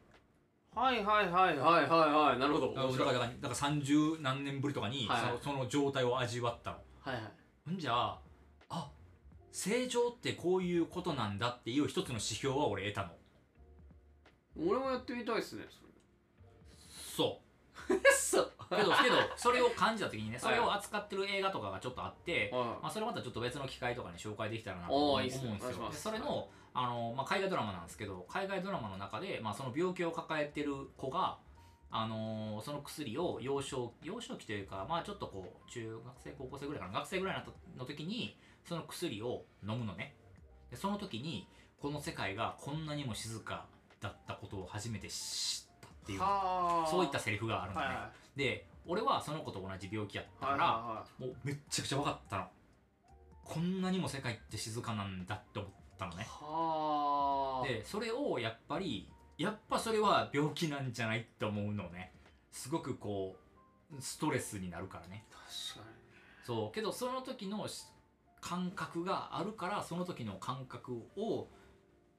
[0.76, 2.40] はいはいはいはいはいはい。
[2.40, 2.74] なるほど。
[2.74, 5.32] だからだからだから30何年ぶりとかにそはいはい。
[5.34, 6.78] のその状態を味わったの。
[7.02, 7.22] はいは
[7.70, 7.74] い。
[7.76, 8.20] んじゃあ
[8.70, 8.90] あ
[9.52, 13.10] 正常ってこういうことなんだっていう一つの指標は俺得たの
[14.68, 15.66] 俺もやってみたいですね
[16.90, 17.50] そう
[18.12, 18.52] そう。
[18.70, 25.22] けどけどそれを感じた時にねそれを扱ってる映画とかがちょっとあって、はまあ、それまたちょっと別の機会とかに紹介できたらなとお思う。
[25.22, 25.90] んですよ。
[25.90, 31.40] でそれのあの、まあ、海外ドラマなんですけど海外ドラマの中で、まあ、その病気を抱えてる子が、
[31.90, 38.38] あのーその薬を幼少幼少期というか、まあ、ちょっとこう中学生高校生ぐらいかな学生ぐらいのの時に
[38.68, 40.16] その薬を飲むのね。
[40.70, 41.48] でその時に
[41.82, 43.66] この世界がこんなにも静か
[44.02, 46.20] だったことを初めて知ったっていう。
[46.20, 46.90] はあ。
[46.90, 52.46] そういったセリフがあるのね、はいはで俺はその子と同じ病気やったいから、はもうめっちゃくちゃ分かったの。
[53.44, 56.28] こんなにも世界って静かなんだって思ったのね。
[57.68, 62.14] でそれをやっぱりやっぱそれは病気なんじゃないって思うのね。
[62.52, 63.36] すごくこ
[63.92, 65.26] うストレスになるからね。
[65.30, 65.90] 確か
[66.46, 66.72] そう。
[66.72, 67.86] けどその時のし
[68.42, 71.48] 感覚があるからその時の感覚を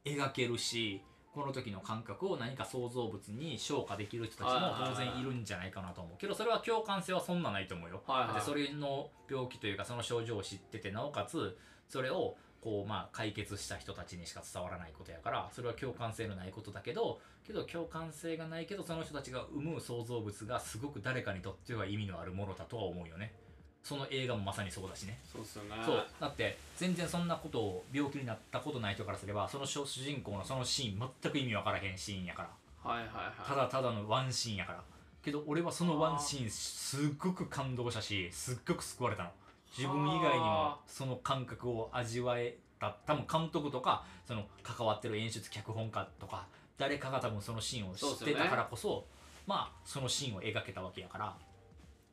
[0.05, 1.03] 描けるし
[1.33, 8.29] この時の感覚を何か創造物に昇華できる人たちも当然いるんじゃないかなと思うけどそれは共感性はそんなないと思うよ、はいはい。
[8.29, 11.57] だってそれの病気というかその症状を知っててなおかつ
[11.89, 23.33] それをこうまあ解決した人たちにしか伝わらないことやからそれは共感性のないことだけどけど共感性がないけどその人たちが生む創造物がすごく誰かにとっては意味のあるものだとは思うよね
[23.83, 25.19] その映画もまさにそうだしね。
[25.25, 25.77] そうっすよね。
[25.85, 26.07] そう。
[26.21, 32.91] だって全然そんなことを病気になったことない人からすればその主主人公のそのシーン全く意味わからへんシーンやから。
[32.91, 33.49] はいはいはい。
[33.49, 34.83] ただただのワンシーンやから。
[35.23, 39.31] けど俺はそのワンシーンすっごく感動したしすっごく救われたの。
[39.77, 42.97] 自分以外にもその感覚を味わえた。
[43.07, 46.47] 多分監督とかその関わってる演出脚本家とか
[46.79, 49.05] 誰かが多分そのシーンを知ってたからこそ
[49.47, 51.27] まあそのシーンを描けたわけやから。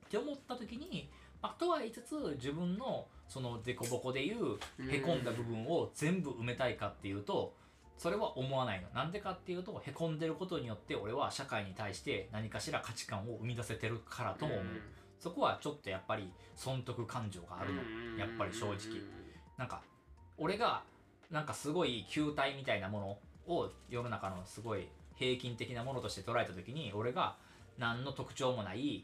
[0.07, 4.57] って思った時に、まあ、とは言いつつ自分のその凸凹でいう
[4.91, 7.53] へこんだ部分を全部埋めたいかっていうと
[7.97, 8.87] それは思わないの。
[8.93, 14.65] なんでかっていうとへこんでることによって俺は社会に対して何かしら価値観を生み出せてるからとも思う、
[15.19, 17.81] そこはちょっとやっぱり損得感情があるの、
[18.17, 19.01] やっぱり正直。
[19.57, 19.81] なんか
[20.37, 20.83] 俺が
[21.31, 27.35] なんかすごい球体みたいなものを世の中のすごい平均的なものとして捉えた時に俺が
[27.79, 29.03] 何の特徴もない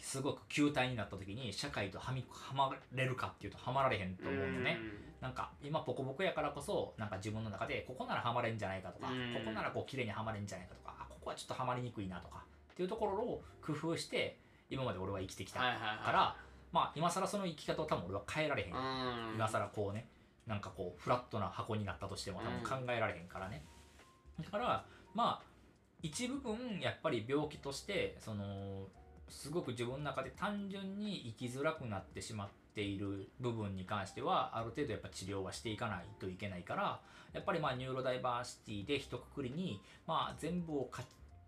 [0.00, 4.78] すごく球体になった時に社会とはみはまれるかっていうとはまられへんと思うのね、
[5.20, 9.34] なんか今ポコポコやからこそなんか自分の中でここならハマれんじゃないかとか、うん。
[9.34, 14.38] ここならこう綺麗にはまれんじゃないかとかあここはちょっとはまりにくいなとかっていうところを工夫して
[14.70, 16.36] 今まで俺は生きてきたはいから、
[16.72, 19.34] まあ今更その生き方を多分俺は変えられへん、うん。
[19.34, 20.08] 今更こうね
[20.46, 23.64] なんかこうフラットな箱になったとしても多分変えられへんからね、
[24.40, 24.84] だから
[25.14, 25.56] まあ
[26.02, 28.86] 一部分やっぱり病気としてその
[29.28, 37.00] すごく自分の中で単純に生きづらくなってしまっている部分に関してはある程度やっぱ治療はしていかないといけないから
[37.32, 41.02] やっぱりまあニューロダイバーシティで一括りにまあ全部をか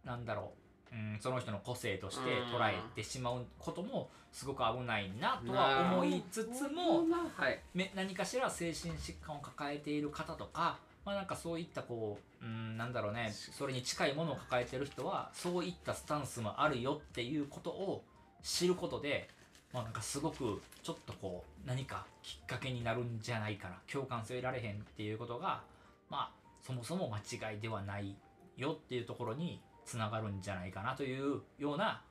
[0.05, 0.53] なんだろ
[0.93, 7.05] う、うん、その人の個性として捉えてしまうこともすごく危ないなとは思いつつも
[7.37, 7.61] はい。
[7.75, 10.79] め何かしら精神疾患を抱えている方とか、
[11.09, 18.05] まあ、なんかそういったこううんなんだろうねそれに近いものを抱えてる人はそういったスタンスもあるよっていうことを
[18.43, 19.31] 知ることで、
[19.73, 25.63] まあ、なんかすごくちょっとこう何かきっかけになるんじゃないかな共感性を得られへんっていうことが
[26.11, 26.31] まあ
[26.63, 28.15] そもそも間違いではない
[28.59, 32.03] よっていうところにつながるんじゃないかなというような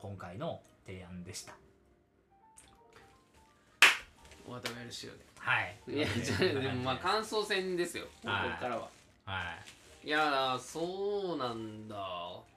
[0.00, 1.65] 今回の提案でした。
[5.38, 5.76] はい。
[5.86, 6.00] でい。
[6.00, 8.04] やじゃあでもまあ感想戦ですよ。
[8.04, 8.88] ここはいからは。
[9.24, 9.42] は
[10.04, 10.06] い。
[10.06, 11.96] いやーそうなんだ。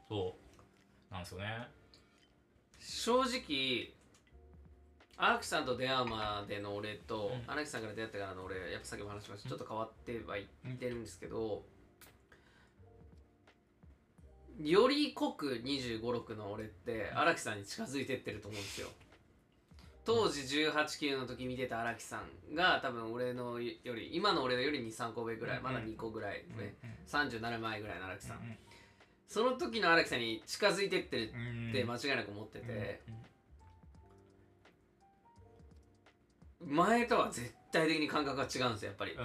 [0.07, 0.35] そ
[1.09, 1.13] う。
[1.13, 1.67] なんですよね。
[2.79, 3.93] 正直
[5.17, 7.51] 荒木さんと出会うまでの俺とうん。
[7.51, 9.49] 荒木さんから出会ってからの俺やっぱさっきも話しました。
[9.49, 11.63] ちょっと変わってはいってるんですけど
[14.61, 18.89] より濃く2 5 6の俺って荒木さんに近づいてってると思うんですよ
[20.05, 22.21] 当時189の時見てた荒木さ
[22.51, 26.73] んが多分俺のより今の俺のより23個上ぐらいうんまだ2個ぐらい上うん
[27.07, 28.37] 30なる前ぐらいの荒木さん。
[28.37, 28.39] う
[29.27, 33.01] その時の荒木さんに近づいてってるんって間違いなく思ってて
[36.61, 39.15] うん前とは絶対的に感覚が違うんですよやっぱり。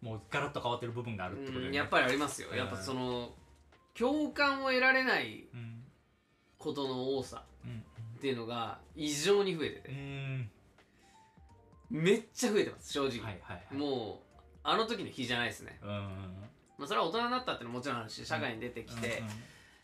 [0.00, 2.48] もうガラッと変わってる部分があるってことやっぱりありますよ。
[2.50, 3.30] うんやっぱその
[3.94, 5.82] 共感を得られないうん。
[6.56, 7.44] ことの多さ。
[7.57, 7.57] うん
[8.18, 9.88] っていうのが異常に増えてて。
[9.90, 10.50] うん。
[11.90, 13.74] めっちゃ増えてます正直、はいはいはい。
[13.74, 15.88] もうあの時の日じゃないですね、うん
[16.76, 19.22] まあ、それは大人になったっていうのももちろんあるし社会に出てきて、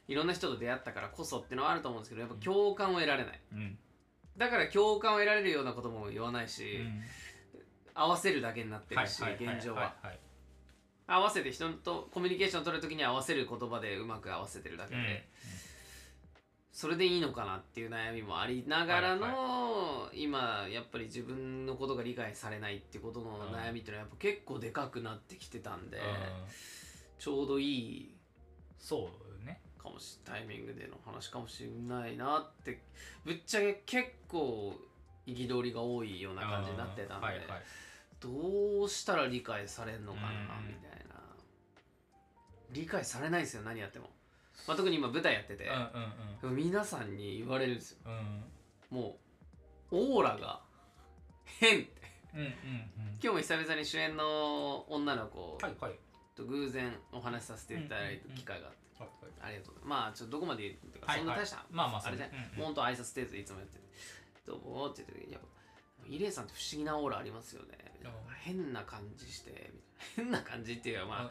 [0.07, 3.41] いろんな人と出会ったからこそっていうのはあると思うんですけどやっぱ共感を得られない。
[3.53, 3.59] うん。
[3.59, 3.79] うん
[4.37, 7.01] だから共感を得られるようなことも言わないし、うん。
[7.95, 10.19] 合わせるだけになってるし、はいはいはい現状は、はいはい
[11.07, 15.05] 合わせて人とコミュニケーションを取るときに合わせる言葉でうまく合わせてるだけで、うん
[16.75, 26.03] それでいいのかなっていう悩みもありながらの、は今やっぱり自分のことが理解されないってことの悩みっていうのはやっぱ結構でかくなってきてたんで、うん。
[27.17, 28.17] ちょうどいい
[28.77, 29.09] そ
[29.43, 29.61] うね。
[29.81, 32.81] かもしタイミングでの話かもしれないなって
[33.25, 34.75] ぶっちゃけ結構
[35.29, 37.45] 憤りが多いような感じになってたんで、はいはい。
[38.19, 40.33] どうしたら理解されんのかな、う
[40.65, 40.67] ん。
[40.67, 41.23] みたいな。
[42.73, 44.11] 理解されないですよ何やっても、
[44.67, 45.65] まあ、特に今舞台やってて
[46.43, 47.99] うん、うん皆さんに言われるんですよ。
[48.07, 48.97] うん。
[48.99, 49.19] も
[49.91, 50.61] うオーラが
[51.61, 51.91] 変って。
[52.35, 52.53] うんうんうん。
[53.21, 55.99] 今日も久々に主演の女の子はいはい。
[56.37, 59.75] と偶然お話しさせていただいた機会があって、はいありがとう。
[59.85, 61.19] まあちょっとどこまで言うっていうか、はい。
[61.19, 63.85] そんな大した、まあまああれじゃない、もうほんと挨拶程度でいつもやってて
[64.47, 65.47] 「どうも」って言って「やっぱ
[66.07, 68.11] 入江さんって不思議なオーラありますよね」な
[68.43, 69.73] 変な感じして
[70.17, 71.31] 変な感じっていうかまあ、うんう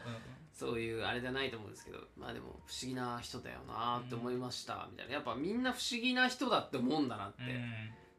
[0.54, 5.14] そういうあれじゃないと思うんですけどまあでも不思議な人だよなって思いました、みたいな。
[5.14, 7.72] やっぱみんな不思議な人だって思うんだなって、うん。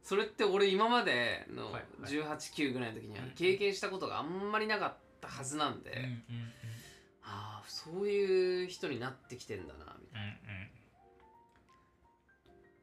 [0.04, 2.12] それって俺今までのはいはい。
[2.12, 6.10] 189ぐらいの時にはうん経験したことがあんまりなかったはずなんで、
[7.24, 10.65] ああそういう人になってきてんだなみたいうんな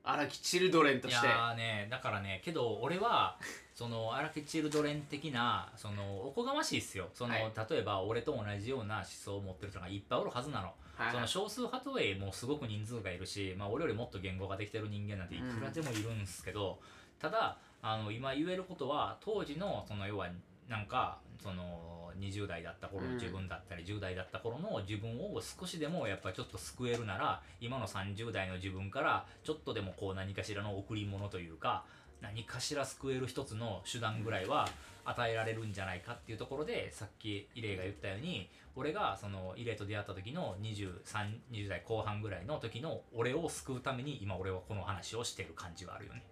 [0.05, 1.27] 荒木チルドレンといして。
[1.27, 3.37] やーねだからねけど俺は
[3.75, 7.09] その荒木チルドレン的なそのおこがましいっすよ。
[7.15, 7.53] その、はい。
[7.71, 11.13] 例えば俺と同じような思想を持ってる人がいっぱいおるはずなの、はい。
[11.13, 16.79] その少数派とはいえもうすごく人数がいるし、まあ、俺よりもっと言語ができてる人間なんていくらでもいるんですけど、
[17.19, 20.29] ただあの今言えることは当時のその要は
[20.69, 31.85] なんかその20代だった頃の自分だったり、10代だった頃の自分を少しでもやっぱりちょっと救えるなら今の30代の自分からちょっとでもこう何かしらの贈り物というか
[32.21, 34.69] 何かしら救える一つの手段ぐらいは
[35.05, 46.23] 与えられるんじゃないかっていうところでさっきイレイが言ったように俺がそのイレイと出会った時の2320代後半ぐらいの時の俺を救うために今俺はこの話をしてる感じはあるよね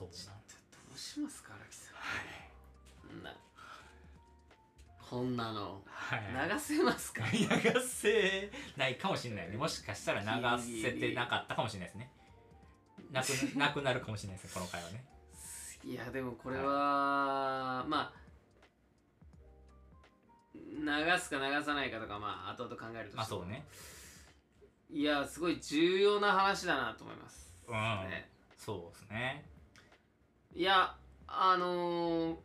[0.00, 1.94] そうなどうしますか荒木さん、
[3.08, 3.36] こんな
[5.10, 5.82] こんなの。
[5.86, 6.50] はい。
[6.50, 7.24] 流せますか？
[7.34, 7.46] 流
[7.80, 9.56] せないかもしれないね。
[9.56, 12.12] もしかしたら流せてなかったかもしれないですね。
[13.10, 15.04] なくな くなるかもしれないですねこの回はね。
[15.84, 18.20] いやでもこれは、まあ
[20.54, 23.66] 流すか流さないかとかまあ後々考えるとまあそうね。
[24.88, 27.74] いやすごい重要な話だなと思います、うん、
[28.10, 28.28] ね、
[28.58, 29.44] そうですね
[30.54, 30.94] いや
[31.26, 32.36] あのー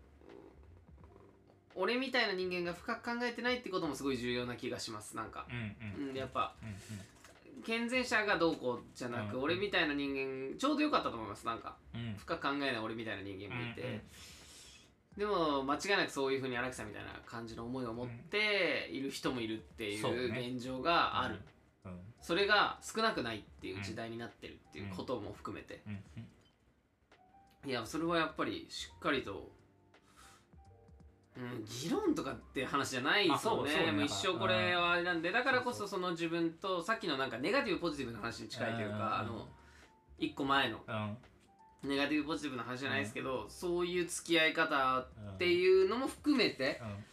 [1.78, 6.10] 俺みたいな人間が深く考えてないってこともすごい重要な気がしますなんか、うんうん。
[6.12, 6.56] うん、やっぱ。
[6.64, 7.64] うんうん。
[7.64, 11.76] 健全者がどうこうじゃなく、うん俺みたいな人間ちょうどよかったと思いますなんか。
[11.94, 12.16] うん。
[12.18, 14.02] 深く考えない俺みたいな人間もいて、うんうん。
[15.18, 20.20] でも間違いなくそういうふうに荒木さんみたいな感じの思いを持っている人もいるっていそうね。
[20.20, 21.42] う現状がある、
[21.84, 22.00] うん。
[22.22, 26.26] それが少なくないっていう時代になってるっていうことも含めて、うんうん
[27.66, 29.52] いやそれはやっぱりしっかりと、
[31.36, 33.92] うん、議論とかっていう話じゃないですよね,、まあそうね。
[33.92, 38.98] もう一生これはあれなんでだからこそその自分とさっきのなんかネガティブポジティブな話に近いといううん。
[38.98, 39.48] かあの
[40.18, 41.18] 一個前のうん。
[41.90, 47.04] ネガティブポジティブな話じゃないですけど、そういう付き合い方っうんていうのも含めてうん。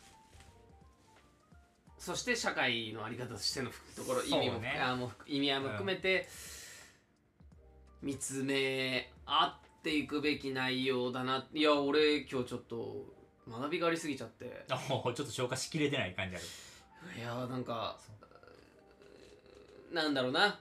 [1.98, 6.28] そして社会のあり方としてのところ、意味もあも意味合いも含めて、
[8.03, 11.47] 見つめ合っていくべき内容だな。
[11.53, 13.05] いや俺今日ちょっと
[13.49, 14.64] 学びがありすぎちゃって。
[14.70, 16.45] あもうちょっと消化しきれてない感じある。
[17.18, 17.97] いやなんか
[19.93, 20.59] なんだろうな。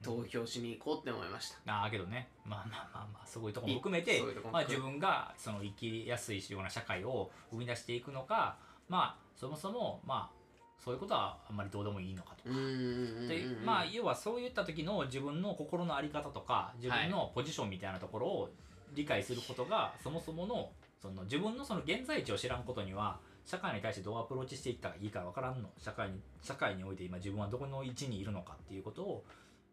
[0.00, 1.72] 投票しに行こうって思いました。
[1.72, 2.28] ああけどね。
[2.44, 4.22] まあまあまあまあそういうところも含めて。
[4.52, 8.56] まあ、自分がその生きやすいような社会を生み出していくのか
[8.88, 10.37] まあそもそもまあ
[10.84, 13.28] そういうことはあんまりどうでもいいのかとうーんうんうんうん。
[13.28, 18.50] でまあ要はそういった時の自分の心の在り方とか自分のポジションみたいなところを
[18.94, 20.70] 理解することが、そもそもの
[21.00, 25.68] その自分のその現在地を知らんことには社会に対してどうアプローチしていったらいいか分からんの。
[25.78, 29.24] 社会に社会において今自分はどこの位置にいるのかっていうことを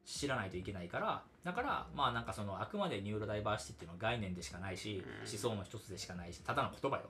[0.06, 1.24] 知らないといけないから。
[1.44, 5.30] だからまあなんかそのあくまでニューロダイバーシティっていうのは概念でしかないし、うん。
[5.30, 7.04] 思想の一つでしかないしただの言葉よ。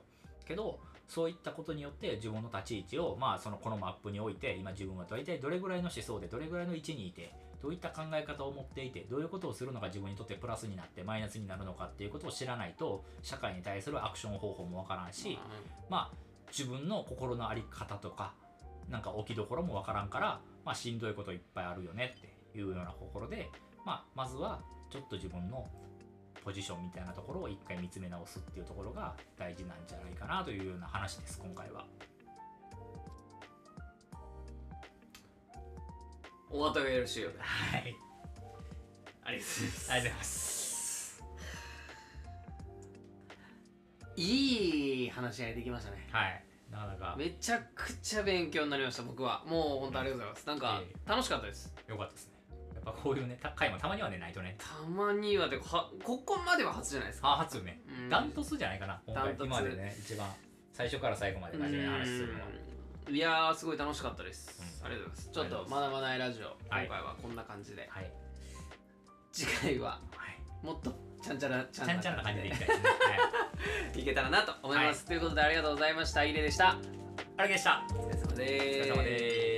[0.46, 0.78] けど
[1.08, 7.32] そういったことによって自分の立ち位置をまあそのこのマップにおいて今自分は大体どれぐらいの思想でどれぐらいの位置にいて
[7.62, 15.38] どういった考え方を持っていてどういうことをするのが自分にとってプラスになってマイナスになるのかっていうことを知らないと社会に対するアクション方法もわからんし、
[15.88, 16.26] まあ
[16.56, 18.32] 自分の心の在り方とか
[18.88, 23.50] なんか置きどころもわからんから、まあ、しんどいこといっぱいあるよねっていうようなところで、
[23.84, 25.66] まあ、まずはちょっと自分の
[26.46, 31.84] ポジションみたいなところを一回見つめ直すっていうところが大事なんじゃないかなというような話です今回は。
[36.48, 37.40] お後がよろしいようで。
[37.40, 37.96] はい。
[39.24, 39.90] ありがとうございます。
[39.90, 41.24] ありがとうございます。
[44.14, 46.08] いい話し合いできましたね。
[46.12, 46.44] はい。
[46.70, 47.16] なかなか。
[47.18, 49.42] めちゃくちゃ勉強になりました僕は。
[49.48, 50.46] もう本当ありがとうございます。
[50.46, 51.74] なんか楽しかったです。
[51.88, 52.35] 良かったですね。
[52.86, 54.56] ぱこういうね、た回もたまにはね、ないとね。
[54.58, 57.82] たまにはではここまでは初じゃないですかあ、初ね。
[57.88, 59.00] うんダントツじゃないかな。
[59.06, 60.28] 今回ダントツ今までね、一番
[60.72, 62.46] 最初から最後まで真面目な話するのは。
[62.46, 62.66] うん
[63.08, 68.12] いやーすごい楽しかったです、うんありがとうございますちょっと学ばないラジオ、はい今回はこんな感じではい。
[69.30, 70.66] 次回ははい。
[70.66, 72.88] もっとちゃんちゃらちちゃんちゃんな感じでいきでたいですね。
[73.94, 74.00] はい。
[74.00, 76.78] いけたらなと思います、ということでありがとうございましたイレでした
[77.36, 77.84] あれでした。
[77.90, 79.55] お疲れ様お疲でれ様です